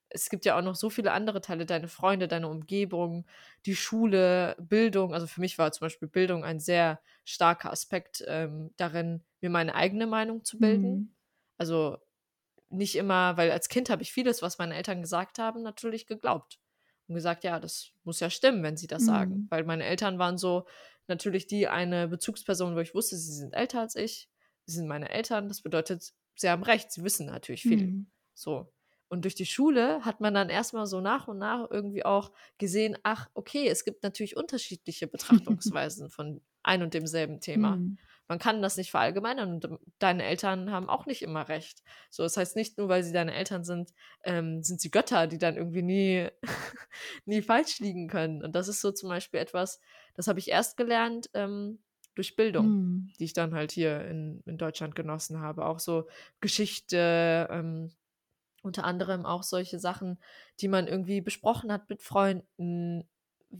[0.09, 3.25] Es gibt ja auch noch so viele andere Teile, deine Freunde, deine Umgebung,
[3.65, 5.13] die Schule, Bildung.
[5.13, 9.73] Also für mich war zum Beispiel Bildung ein sehr starker Aspekt ähm, darin, mir meine
[9.73, 10.95] eigene Meinung zu bilden.
[10.95, 11.15] Mm.
[11.57, 11.97] Also
[12.69, 16.59] nicht immer, weil als Kind habe ich vieles, was meine Eltern gesagt haben, natürlich geglaubt.
[17.07, 19.07] Und gesagt, ja, das muss ja stimmen, wenn sie das mhm.
[19.07, 19.47] sagen.
[19.49, 20.65] Weil meine Eltern waren so
[21.07, 24.27] natürlich die eine Bezugsperson, wo ich wusste, sie sind älter als ich.
[24.65, 25.47] Sie sind meine Eltern.
[25.47, 27.87] Das bedeutet, sie haben recht, sie wissen natürlich viel.
[27.87, 28.07] Mhm.
[28.33, 28.71] So.
[29.07, 32.97] Und durch die Schule hat man dann erstmal so nach und nach irgendwie auch gesehen,
[33.03, 37.77] ach, okay, es gibt natürlich unterschiedliche Betrachtungsweisen von ein und demselben Thema.
[37.77, 37.97] Mhm.
[38.27, 41.83] Man kann das nicht verallgemeinern und ähm, deine Eltern haben auch nicht immer recht.
[42.09, 45.37] So, das heißt nicht nur, weil sie deine Eltern sind, ähm, sind sie Götter, die
[45.37, 46.27] dann irgendwie nie,
[47.25, 48.43] nie falsch liegen können.
[48.43, 49.79] Und das ist so zum Beispiel etwas,
[50.15, 51.83] das habe ich erst gelernt ähm,
[52.15, 53.13] durch Bildung, Mhm.
[53.19, 55.65] die ich dann halt hier in, in Deutschland genossen habe.
[55.65, 56.07] Auch so
[56.41, 57.91] Geschichte, ähm,
[58.61, 60.19] unter anderem auch solche Sachen,
[60.59, 63.07] die man irgendwie besprochen hat mit Freunden,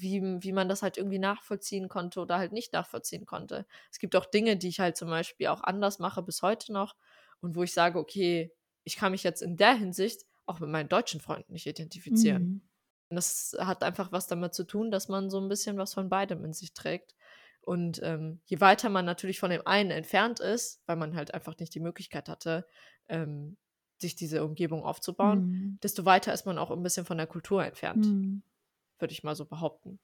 [0.01, 3.65] wie, wie man das halt irgendwie nachvollziehen konnte oder halt nicht nachvollziehen konnte.
[3.91, 6.95] Es gibt auch Dinge, die ich halt zum Beispiel auch anders mache bis heute noch
[7.41, 10.89] und wo ich sage, okay, ich kann mich jetzt in der Hinsicht auch mit meinen
[10.89, 12.43] deutschen Freunden nicht identifizieren.
[12.43, 12.61] Mhm.
[13.09, 16.09] Und das hat einfach was damit zu tun, dass man so ein bisschen was von
[16.09, 17.15] beidem in sich trägt.
[17.61, 21.57] Und ähm, je weiter man natürlich von dem einen entfernt ist, weil man halt einfach
[21.57, 22.65] nicht die Möglichkeit hatte,
[23.07, 23.57] ähm,
[23.99, 25.79] sich diese Umgebung aufzubauen, Mhm.
[25.83, 28.43] desto weiter ist man auch ein bisschen von der Kultur entfernt, Mhm.
[28.99, 29.99] Würde ich mal so behaupten.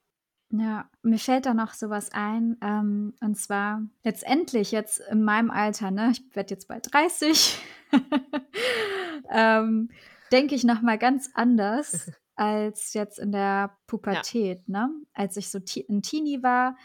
[0.54, 5.92] Ja, mir fällt da noch sowas ein, ähm, und zwar letztendlich jetzt in meinem Alter,
[5.92, 7.58] ne, ich werde jetzt bald 30,
[9.32, 9.90] ähm,
[10.32, 14.90] denke ich noch mal ganz anders als jetzt in der Pubertät, ne?
[15.14, 16.76] Als ich so te 'n Teenie war,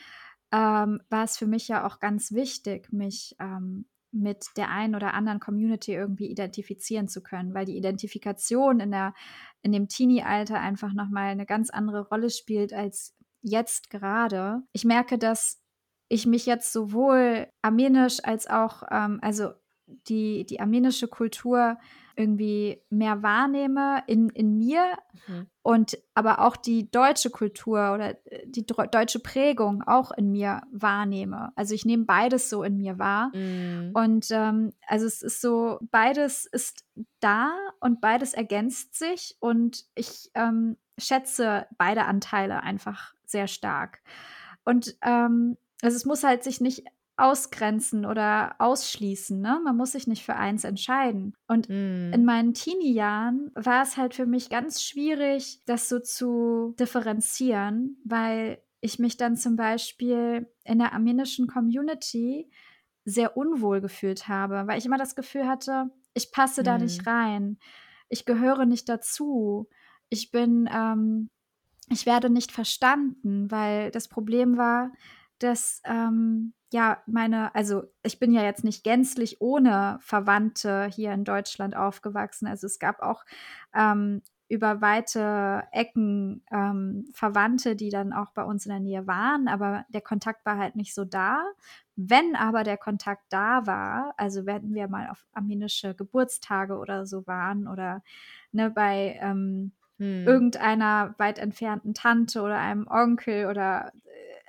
[0.53, 3.87] ähm, war es für mich ja auch ganz wichtig, mich, ähm,
[4.23, 9.15] mit der einen oder anderen Community irgendwie identifizieren zu können, weil die Identifikation in der
[9.63, 14.63] in dem Teenie-Alter einfach noch mal 'ne ganz andere Rolle spielt als jetzt gerade.
[14.73, 15.61] Ich merke, dass
[16.09, 19.51] ich mich jetzt sowohl armenisch als auch, ähm also
[20.09, 21.79] die die armenische Kultur
[22.17, 24.99] irgendwie mehr wahrnehme in in mir
[25.29, 25.47] Mhm.
[25.63, 31.53] und aber auch die deutsche Kultur oder, äh, die deutsche Prägung auch in mir wahrnehme.
[31.57, 33.91] Also, ich nehme beides so in mir wahr Mhm.
[33.95, 36.85] und, ähm, also, es ist so beides ist
[37.21, 44.01] da und beides ergänzt sich und ich, ähm, schätze beide Anteile einfach sehr stark.
[44.65, 46.85] Und, ähm, also, es muss halt sich nicht
[47.17, 49.61] ausgrenzen oder ausschließen, ne?
[49.65, 51.35] Man muss sich nicht für eins entscheiden.
[51.49, 51.69] Und
[52.11, 52.27] in Mhm.
[52.27, 58.99] meinen Teenie-Jahren war es halt für mich ganz schwierig, das so zu differenzieren, weil ich
[58.99, 62.51] mich dann zum Beispiel in der armenischen Community
[63.05, 67.07] sehr unwohl gefühlt habe, weil ich immer das Gefühl hatte, ich passe da nicht Mhm.
[67.07, 67.59] rein.
[68.09, 69.69] Ich gehöre nicht dazu.
[70.09, 71.29] Ich bin, ähm
[71.91, 74.93] ich werde nicht verstanden, weil das Problem war,
[75.39, 81.25] dass, ähm, ja, meine also, ich bin ja jetzt nicht gänzlich ohne Verwandte hier in
[81.25, 82.47] Deutschland aufgewachsen.
[82.49, 83.25] Also, es gab auch,
[83.75, 89.49] ähm, über weite Ecken, ähm, Verwandte, die dann auch bei uns in der Nähe waren,
[89.49, 91.43] aber der Kontakt war halt nicht so da.
[91.97, 97.27] Wenn aber der Kontakt da war, also wenn wir mal auf armenische Geburtstage oder so
[97.27, 98.03] waren oder,
[98.53, 100.27] ne, bei, ähm, Mhm.
[100.27, 103.93] irgendeiner weit entfernten Tante oder einem Onkel oder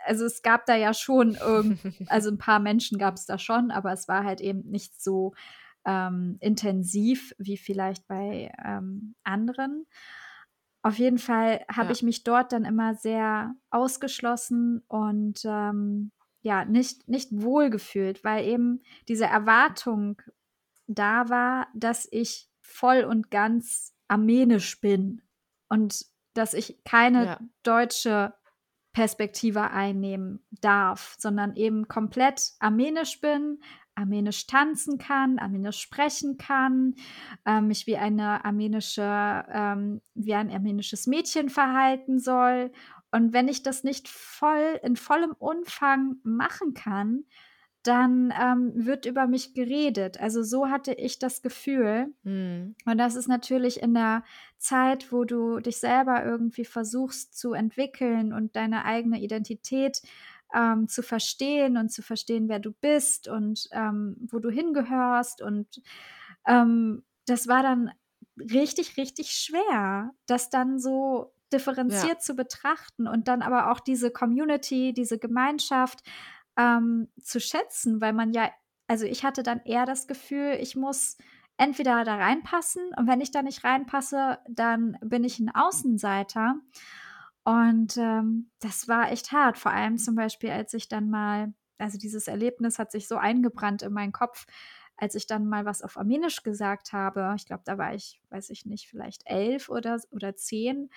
[0.08, 3.92] also, es gab da ja schon irgend also, 'n paar Menschen gab's da schon, aber
[3.94, 5.34] es war halt eben nicht so,
[5.86, 9.86] ähm, intensiv wie vielleicht bei, ähm, anderen.
[10.84, 11.94] Auf jeden Fall habe Ja.
[11.94, 18.82] ich mich dort dann immer sehr ausgeschlossen und, ähm, ja, nicht nicht wohlgefühlt, weil eben
[19.10, 20.22] diese Erwartung
[20.88, 25.22] da war, dass ich voll und ganz armenisch bin
[25.70, 26.06] und
[26.36, 27.48] dass ich keine Ja.
[27.64, 28.34] deutsche
[28.98, 33.60] Perspektive einnehmen darf, sondern eben komplett armenisch bin,
[33.94, 36.96] armenisch tanzen kann, armenisch sprechen kann,
[37.46, 42.72] ähm, mich wie eine armenische ähm, wie ein armenisches Mädchen verhalten soll.
[43.12, 47.26] Und wenn ich das nicht voll in vollem Umfang machen kann,
[47.84, 50.20] dann, ähm, wird über mich geredet.
[50.20, 52.14] Also, so hatte ich das Gefühl.
[52.24, 52.76] Mhm.
[52.86, 54.24] Und das ist natürlich in der
[54.58, 60.02] Zeit, wo du dich selber irgendwie versuchst zu entwickeln und deine eigene Identität,
[60.56, 65.42] ähm, zu verstehen und zu verstehen, wer du bist und, ähm, wo du hingehörst.
[65.42, 65.82] Und,
[66.48, 67.92] ähm, das war dann
[68.40, 71.34] richtig, richtig schwer, das dann so
[71.88, 72.08] Ja.
[72.08, 76.04] differenziert zu betrachten und dann aber auch diese Community, diese Gemeinschaft,
[76.58, 78.50] ähm, zu schätzen, weil man ja
[78.90, 81.18] also, ich hatte dann eher das Gefühl, ich muss
[81.58, 86.56] entweder da reinpassen und wenn ich da nicht reinpasse, dann bin ich 'n Außenseiter.
[87.46, 91.98] Und, ähm, das war echt hart, vor allem zum Beispiel, als ich dann mal also,
[92.00, 94.46] dieses Erlebnis hat sich so eingebrannt in meinen Kopf,
[94.98, 97.34] als ich dann mal was auf Armenisch gesagt habe.
[97.38, 100.90] Ich glaube, da war ich, weiß ich nicht, vielleicht 11 oder oder 10.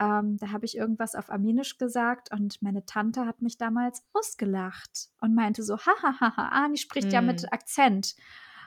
[0.00, 5.10] Ähm, da habe ich irgendwas auf Armenisch gesagt und meine Tante hat mich damals ausgelacht
[5.20, 7.22] und meinte so: „Ha ha ha ha, Ani spricht ja Mhm.
[7.22, 8.16] mit Akzent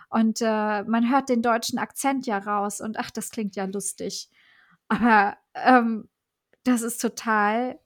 [0.09, 4.29] und, äh, man hört den deutschen Akzent ja raus und ach, das klingt ja lustig.“
[4.89, 6.09] Aber, ähm,
[6.65, 7.79] das ist total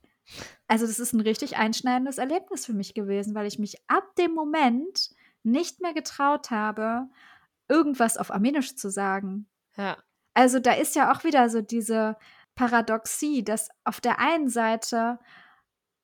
[0.68, 4.34] also, das ist 'n richtig einschneidendes Erlebnis für mich gewesen, weil ich mich ab dem
[4.34, 5.12] Moment
[5.44, 7.10] nicht mehr getraut habe,
[7.70, 9.48] irgendwas auf Armenisch zu sagen.
[9.78, 9.98] Ja.
[10.36, 12.18] Also da ist ja auch wieder so diese
[12.58, 15.20] Paradoxie, dass auf der einen Seite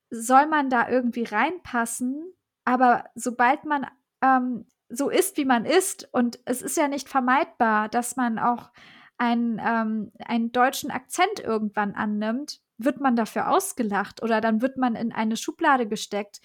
[0.08, 2.32] soll man da irgendwie reinpassen,
[2.64, 3.86] aber sobald man
[4.22, 8.70] ähm, so ist, wie man ist, und es ist ja nicht vermeidbar, dass man auch
[9.18, 14.94] einen, ähm, einen deutschen Akzent irgendwann annimmt, wird man dafür ausgelacht oder dann wird man
[14.94, 16.40] in eine Schublade gesteckt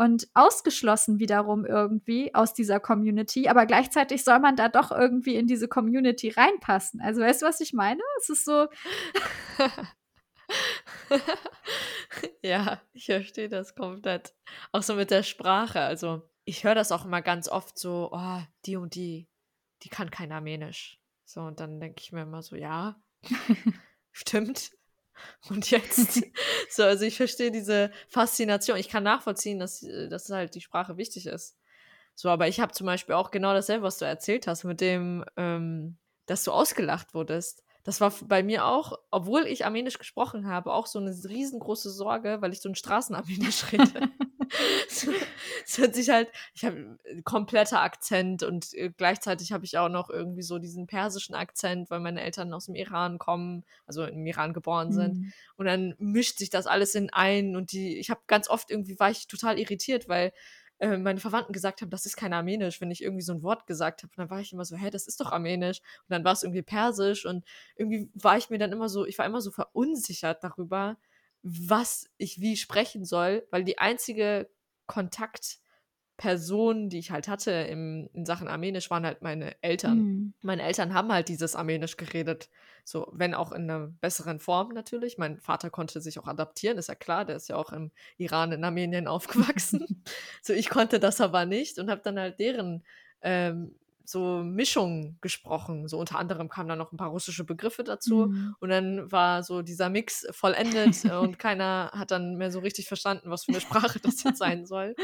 [0.00, 5.46] und ausgeschlossen wiederum irgendwie aus dieser Community, aber gleichzeitig soll man da doch irgendwie in
[5.46, 7.02] diese Community reinpassen.
[7.02, 8.00] Also weißt du, was ich meine?
[8.18, 8.68] Es ist so.
[12.42, 14.34] ja, ich verstehe das komplett.
[14.72, 15.80] Auch so mit der Sprache.
[15.82, 19.28] Also ich höre das auch immer ganz oft so, oh, die und die,
[19.82, 20.98] die kann kein Armenisch.
[21.26, 22.98] So, und dann denke ich mir immer so, ja,
[24.12, 24.70] stimmt.
[25.48, 26.22] Und jetzt,
[26.70, 28.78] so, also ich verstehe diese Faszination.
[28.78, 31.56] Ich kann nachvollziehen, dass, äh, dass halt die Sprache wichtig ist.
[32.14, 35.24] So, aber ich habe zum Beispiel auch genau dasselbe, was du erzählt hast, mit dem,
[35.36, 37.64] ähm, dass du ausgelacht wurdest.
[37.82, 42.38] Das war bei mir auch, obwohl ich Armenisch gesprochen habe, auch so eine riesengroße Sorge,
[42.40, 44.10] weil ich so ein Straßenarmenisch rede.
[45.64, 50.10] Es hört sich halt, ich habe kompletter Akzent und äh, gleichzeitig habe ich auch noch
[50.10, 54.52] irgendwie so diesen persischen Akzent, weil meine Eltern aus dem Iran kommen, also im Iran
[54.52, 55.18] geboren sind.
[55.18, 55.32] Mhm.
[55.56, 58.98] Und dann mischt sich das alles in ein und die, ich habe ganz oft irgendwie
[58.98, 60.32] war ich total irritiert, weil
[60.80, 63.66] äh, meine Verwandten gesagt haben, das ist kein Armenisch, wenn ich irgendwie so ein Wort
[63.66, 64.10] gesagt habe.
[64.16, 65.80] Und dann war ich immer so, hä, das ist doch Armenisch.
[65.80, 67.26] Und dann war es irgendwie Persisch.
[67.26, 67.44] Und
[67.76, 70.96] irgendwie war ich mir dann immer so, ich war immer so verunsichert darüber,
[71.42, 74.48] was ich wie sprechen soll, weil die einzige
[74.86, 79.98] Kontaktperson, die ich halt hatte im, in Sachen Armenisch, waren halt meine Eltern.
[79.98, 80.34] Mhm.
[80.42, 82.50] Meine Eltern haben halt dieses Armenisch geredet.
[82.84, 85.16] So, wenn auch in einer besseren Form natürlich.
[85.16, 88.52] Mein Vater konnte sich auch adaptieren, ist ja klar, der ist ja auch im Iran,
[88.52, 90.04] in Armenien aufgewachsen.
[90.42, 92.84] so, ich konnte das aber nicht und habe dann halt deren
[93.22, 93.74] ähm,
[94.10, 95.88] so Mischungen gesprochen.
[95.88, 98.26] So unter anderem kamen dann noch ein paar russische Begriffe dazu.
[98.26, 98.56] Mhm.
[98.58, 103.30] Und dann war so dieser Mix vollendet und keiner hat dann mehr so richtig verstanden,
[103.30, 104.94] was für eine Sprache das jetzt sein soll.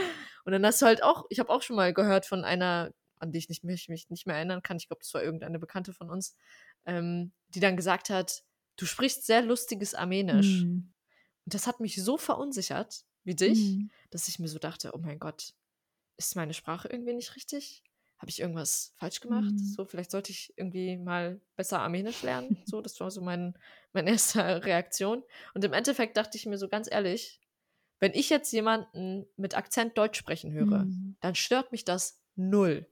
[0.45, 3.33] Und dann hast du halt auch, ich habe auch schon mal gehört von einer, an
[3.33, 5.93] die ich nicht, mich, mich nicht mehr erinnern kann, ich glaube, das war irgendeine Bekannte
[5.93, 6.37] von uns,
[6.85, 8.43] ähm, die dann gesagt hat,
[8.77, 10.63] du sprichst sehr lustiges Armenisch.
[10.63, 10.93] Mhm.
[11.45, 13.91] Und das hat mich so verunsichert, wie dich, mhm.
[14.11, 15.55] dass ich mir so dachte, oh mein Gott,
[16.17, 17.83] ist meine Sprache irgendwie nicht richtig?
[18.19, 19.53] Habe ich irgendwas falsch gemacht?
[19.53, 19.59] Mhm.
[19.59, 22.57] So, vielleicht sollte ich irgendwie mal besser Armenisch lernen.
[22.67, 23.57] So, das war so mein,
[23.93, 25.23] meine erste Reaktion.
[25.55, 27.41] Und im Endeffekt dachte ich mir so ganz ehrlich,
[28.01, 31.17] wenn ich jetzt jemanden mit Akzent Deutsch sprechen höre, mhm.
[31.21, 32.87] dann stört mich das null.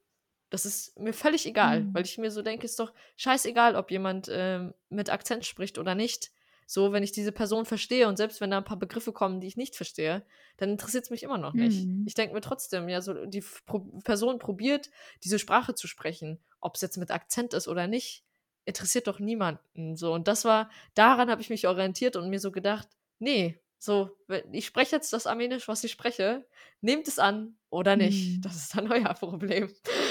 [0.50, 1.94] Das ist mir völlig egal, mhm.
[1.94, 5.94] weil ich mir so denke, ist doch scheißegal, ob jemand ähm, mit Akzent spricht oder
[5.94, 6.30] nicht.
[6.66, 9.46] So, wenn ich diese Person verstehe und selbst wenn da ein paar Begriffe kommen, die
[9.46, 10.24] ich nicht verstehe,
[10.56, 11.86] dann interessiert es mich immer noch nicht.
[11.86, 12.04] Mhm.
[12.06, 14.90] Ich denke mir trotzdem, ja, so die Pro Person probiert,
[15.22, 18.24] diese Sprache zu sprechen, ob es jetzt mit Akzent ist oder nicht,
[18.64, 19.96] interessiert doch niemanden.
[19.96, 22.88] So, und das war, daran habe ich mich orientiert und mir so gedacht,
[23.18, 24.16] nee, so,
[24.50, 26.46] ich spreche jetzt das Armenisch, was ich spreche,
[26.80, 28.38] nehmt es an oder nicht.
[28.38, 28.40] Mhm.
[28.40, 29.70] Das ist dann euer Problem.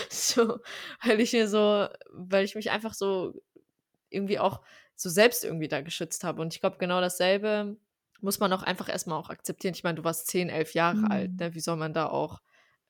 [0.10, 0.60] So,
[1.04, 3.34] weil ich mir so, weil ich mich einfach so
[4.12, 4.62] irgendwie auch
[4.96, 6.42] so selbst irgendwie da geschützt habe.
[6.42, 7.78] Und ich glaube, genau dasselbe
[8.22, 9.74] muss man auch einfach erstmal auch akzeptieren.
[9.74, 11.12] Ich meine, du warst 10, 11 Jahre mhm.
[11.12, 11.54] alt, ne?
[11.54, 12.42] Wie soll man da auch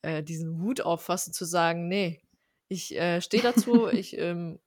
[0.04, 2.22] äh, diesen Hut auffassen, zu sagen, nee,
[2.68, 4.60] ich äh, stehe dazu, ich ähm,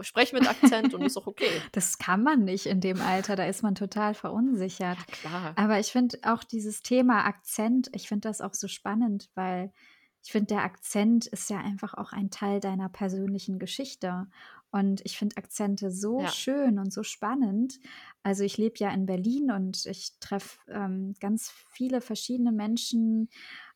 [0.00, 1.50] spreche mit Akzent und ist auch okay.
[1.72, 4.98] Das kann man nicht in dem Alter, da ist man total verunsichert.
[4.98, 5.52] Ja, klar.
[5.56, 9.72] Aber ich finde auch dieses Thema Akzent, ich finde das auch so spannend, weil
[10.22, 14.26] ich finde, der Akzent ist ja einfach auch ein Teil deiner persönlichen Geschichte.
[14.70, 16.28] Und ich finde Akzente so ja.
[16.28, 17.78] schön und so spannend.
[18.22, 23.28] Also ich lebe ja in Berlin und ich treffe ähm, ganz viele verschiedene Menschen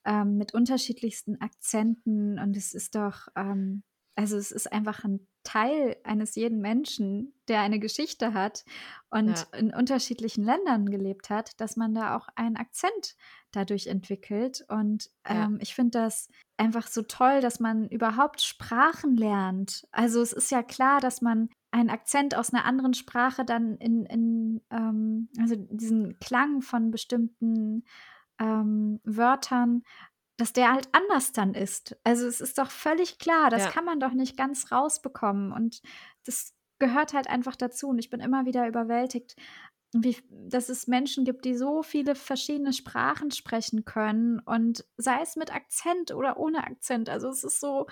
[0.05, 2.39] ähm, mit unterschiedlichsten Akzenten.
[2.39, 3.83] Und es ist doch, ähm,
[4.15, 8.65] also es ist einfach ein Teil eines jeden Menschen, der eine Geschichte hat
[9.11, 9.59] und ja.
[9.59, 13.17] in unterschiedlichen Ländern gelebt hat, dass man da auch einen Akzent
[13.53, 14.65] dadurch entwickelt.
[14.69, 15.59] Und ähm, ja.
[15.61, 19.87] ich finde das einfach so toll, dass man überhaupt Sprachen lernt.
[19.91, 24.05] Also es ist ja klar, dass man einen Akzent aus einer anderen Sprache dann in,
[24.07, 27.85] in ähm, also diesen Klang von bestimmten
[28.41, 29.83] ähm, Wörtern
[30.41, 31.97] dass der halt anders dann ist.
[32.03, 33.71] Also es ist doch völlig klar, das ja.
[33.71, 35.53] kann man doch nicht ganz rausbekommen.
[35.53, 35.83] Und
[36.25, 37.89] das gehört halt einfach dazu.
[37.89, 39.37] Und ich bin immer wieder überwältigt,
[39.93, 44.41] wie, dass es Menschen gibt, die so viele verschiedene Sprachen sprechen können.
[44.41, 47.11] Und sei es mit Akzent oder ohne Akzent.
[47.11, 47.87] Also es ist so,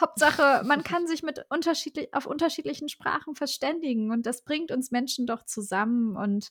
[0.00, 4.10] Hauptsache, man kann sich mit unterschiedlich, auf unterschiedlichen Sprachen verständigen.
[4.10, 6.16] Und das bringt uns Menschen doch zusammen.
[6.16, 6.50] Und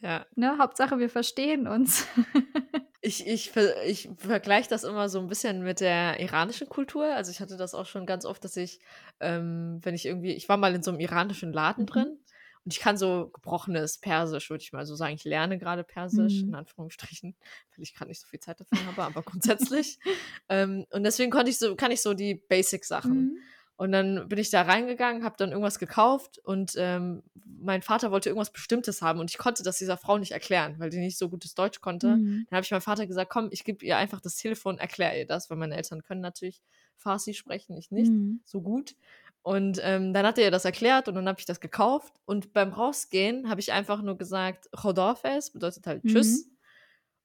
[0.00, 0.26] ja.
[0.34, 2.08] ne, Hauptsache, wir verstehen uns.
[3.02, 3.50] Ich, ich,
[3.86, 7.06] ich vergleiche das immer so ein bisschen mit der iranischen Kultur.
[7.14, 8.78] Also ich hatte das auch schon ganz oft, dass ich,
[9.20, 11.86] ähm, wenn ich irgendwie, ich war mal in so einem iranischen Laden Mhm.
[11.86, 12.18] drin
[12.64, 15.14] und ich kann so gebrochenes Persisch, würde ich mal so sagen.
[15.14, 16.54] Ich lerne gerade Persisch, in Mhm.
[16.54, 17.36] Anführungsstrichen,
[17.74, 19.98] weil ich gerade nicht so viel Zeit dafür habe, aber grundsätzlich.
[20.50, 23.32] ähm, und deswegen konnte ich so, kann ich so die Basic-Sachen.
[23.32, 23.46] Mhm.
[23.80, 27.22] Und dann bin ich da reingegangen, habe dann irgendwas gekauft und ähm,
[27.62, 30.90] mein Vater wollte irgendwas Bestimmtes haben und ich konnte das dieser Frau nicht erklären, weil
[30.90, 32.18] die nicht so gutes Deutsch konnte.
[32.18, 32.46] Mhm.
[32.50, 35.26] Dann habe ich meinem Vater gesagt, komm, ich gebe ihr einfach das Telefon, erkläre ihr
[35.26, 36.60] das, weil meine Eltern können natürlich
[36.98, 38.42] Farsi sprechen, ich nicht Mhm.
[38.44, 38.96] so gut.
[39.40, 42.12] Und ähm, dann hat er ihr das erklärt und dann habe ich das gekauft.
[42.26, 46.44] Und beim Rausgehen habe ich einfach nur gesagt, Chodorfes, bedeutet halt Tschüss.
[46.44, 46.50] Mhm.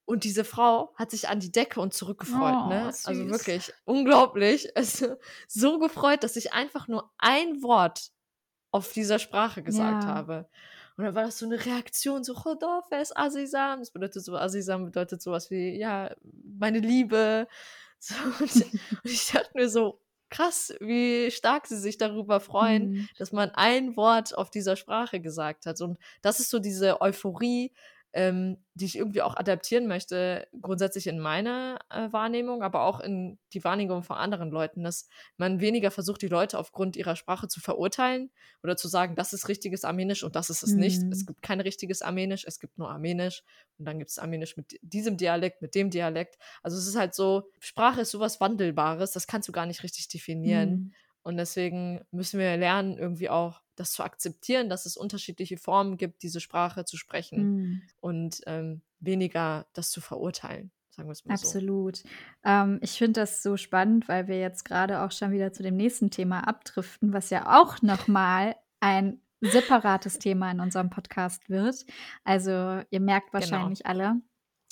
[0.06, 2.92] Und diese Frau hat sich an die Decke und zurückgefreut, Oh, ne?
[2.92, 3.06] süß.
[3.08, 4.70] Also wirklich unglaublich.
[4.76, 5.16] Also
[5.48, 8.12] so gefreut, dass ich einfach nur ein Wort
[8.72, 10.10] auf dieser Sprache gesagt Ja.
[10.10, 10.48] habe.
[10.98, 13.80] Und dann war das so eine Reaktion, so Chodorfes, Azizam.
[13.80, 16.16] Das bedeutet so, Azizam bedeutet sowas wie, ja,
[16.58, 17.48] meine Liebe.
[17.98, 18.42] So, und,
[19.04, 20.00] und ich dachte mir so,
[20.30, 23.10] krass, wie stark sie sich darüber freuen, Mhm.
[23.18, 25.82] dass man ein Wort auf dieser Sprache gesagt hat.
[25.82, 27.74] Und das ist so diese Euphorie,
[28.16, 33.38] ähm, die ich irgendwie auch adaptieren möchte, grundsätzlich in meiner äh, Wahrnehmung, aber auch in
[33.52, 37.60] die Wahrnehmung von anderen Leuten, dass man weniger versucht, die Leute aufgrund ihrer Sprache zu
[37.60, 38.32] verurteilen
[38.64, 41.04] oder zu sagen, das ist richtiges Armenisch und das ist es nicht.
[41.04, 41.12] Mhm.
[41.12, 43.44] Es gibt kein richtiges Armenisch, es gibt nur Armenisch
[43.78, 46.38] und dann gibt es Armenisch mit diesem Dialekt, mit dem Dialekt.
[46.64, 50.08] Also es ist halt so, Sprache ist sowas Wandelbares, das kannst du gar nicht richtig
[50.08, 50.70] definieren.
[50.70, 50.94] Mhm.
[51.22, 56.24] Und deswegen müssen wir lernen, irgendwie auch das zu akzeptieren, dass es unterschiedliche Formen gibt,
[56.24, 57.82] diese Sprache zu sprechen Mhm.
[58.00, 61.48] und ähm, weniger das zu verurteilen, sagen wir es mal so.
[61.48, 62.04] Absolut.
[62.44, 65.76] Ähm, ich finde das so spannend, weil wir jetzt gerade auch schon wieder zu dem
[65.76, 71.86] nächsten Thema abdriften, was ja auch nochmal ein separates Thema in unserem Podcast wird.
[72.24, 73.42] Also ihr merkt Genau.
[73.42, 74.22] wahrscheinlich alle,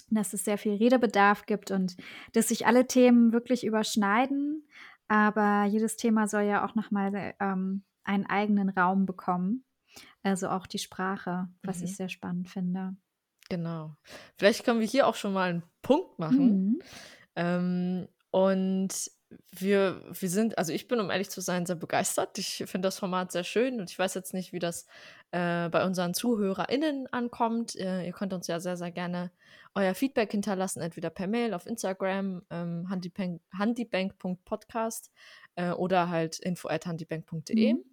[0.10, 1.95] dass es sehr viel Redebedarf gibt und
[2.34, 4.68] dass sich alle Themen wirklich überschneiden.
[5.08, 9.66] Aber jedes Thema soll ja auch nochmal ähm, einen eigenen Raum bekommen.
[10.24, 11.86] Also auch die Sprache, was Mhm.
[11.86, 12.95] ich sehr spannend finde.
[13.49, 13.95] Genau.
[14.38, 16.47] Vielleicht können wir hier auch schon mal einen Punkt machen.
[16.47, 16.82] Mhm.
[17.36, 18.89] Ähm, und
[19.51, 22.38] wir, wir sind, also ich bin, um ehrlich zu sein, sehr begeistert.
[22.38, 24.86] Ich finde das Format sehr schön und ich weiß jetzt nicht, wie das
[25.32, 27.76] äh, bei unseren ZuhörerInnen ankommt.
[27.76, 29.32] Äh, ihr könnt uns ja sehr, sehr gerne
[29.76, 35.11] euer Feedback hinterlassen, entweder per Mail auf Instagram, ähm, handybank- handybank.podcast
[35.55, 37.74] äh, oder halt info at handybank.de.
[37.74, 37.84] Mhm.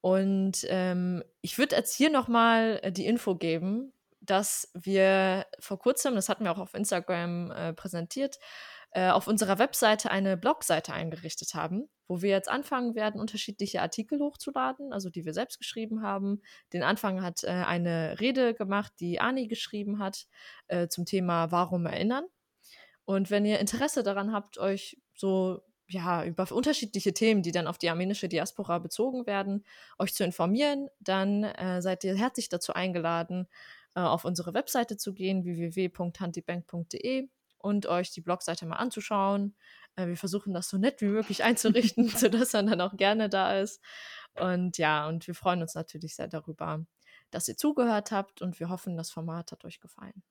[0.00, 3.93] Und ähm, ich würde jetzt hier nochmal äh, die Info geben,
[4.24, 8.38] dass wir vor kurzem, das hatten wir auch auf Instagram äh, präsentiert,
[8.90, 14.20] äh, auf unserer Webseite eine Blogseite eingerichtet haben, wo wir jetzt anfangen werden, unterschiedliche Artikel
[14.20, 16.40] hochzuladen, also die wir selbst geschrieben haben.
[16.72, 20.26] Den Anfang hat äh, eine Rede gemacht, die Ani geschrieben hat,
[20.68, 22.24] äh, zum Thema Warum erinnern.
[23.04, 27.78] Und wenn ihr Interesse daran habt, euch so ja, über unterschiedliche Themen, die dann auf
[27.78, 29.64] die armenische Diaspora bezogen werden,
[29.98, 33.48] euch zu informieren, dann äh, seid ihr herzlich dazu eingeladen,
[33.94, 37.28] äh, auf unsere Webseite zu gehen, www.handybank.de
[37.58, 39.56] und euch die Blogseite mal anzuschauen.
[39.96, 43.58] Äh, wir versuchen das so nett wie möglich einzurichten, sodass man dann auch gerne da
[43.58, 43.82] ist.
[44.34, 46.84] Und ja, und wir freuen uns natürlich sehr darüber,
[47.30, 50.22] dass ihr zugehört habt und wir hoffen, das Format hat euch gefallen.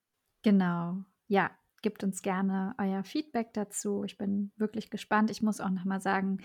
[0.44, 0.98] Genau.
[1.28, 1.52] Ja,
[1.82, 4.04] gebt uns gerne euer Feedback dazu.
[4.04, 5.32] Ich bin wirklich gespannt.
[5.32, 6.40] Ich muss auch noch mal sagen,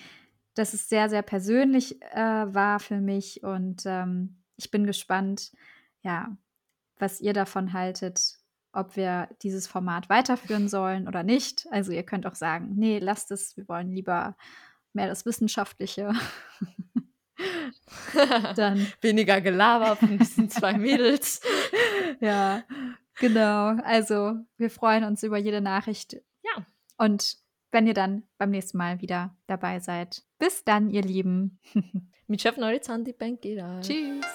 [0.54, 5.52] dass es sehr, sehr persönlich äh, war für mich und ähm, ich bin gespannt,
[6.02, 6.36] ja,
[6.98, 8.38] was ihr davon haltet,
[8.72, 11.66] ob wir dieses Format weiterführen sollen oder nicht.
[11.70, 14.36] Also ihr könnt auch sagen, nee, lasst es, wir wollen lieber
[14.92, 16.12] mehr das Wissenschaftliche.
[18.56, 21.40] Dann Weniger Gelaber von diesen zwei Mädels.
[22.20, 22.64] Ja,
[23.18, 23.76] genau.
[23.84, 26.14] Also wir freuen uns über jede Nachricht.
[26.42, 26.66] Ja.
[26.96, 27.38] Und
[27.70, 30.22] wenn ihr dann beim nächsten Mal wieder dabei seid.
[30.38, 31.60] Bis dann, ihr Lieben.
[32.26, 34.26] Mit Chef Norizanti Bank Tschüss.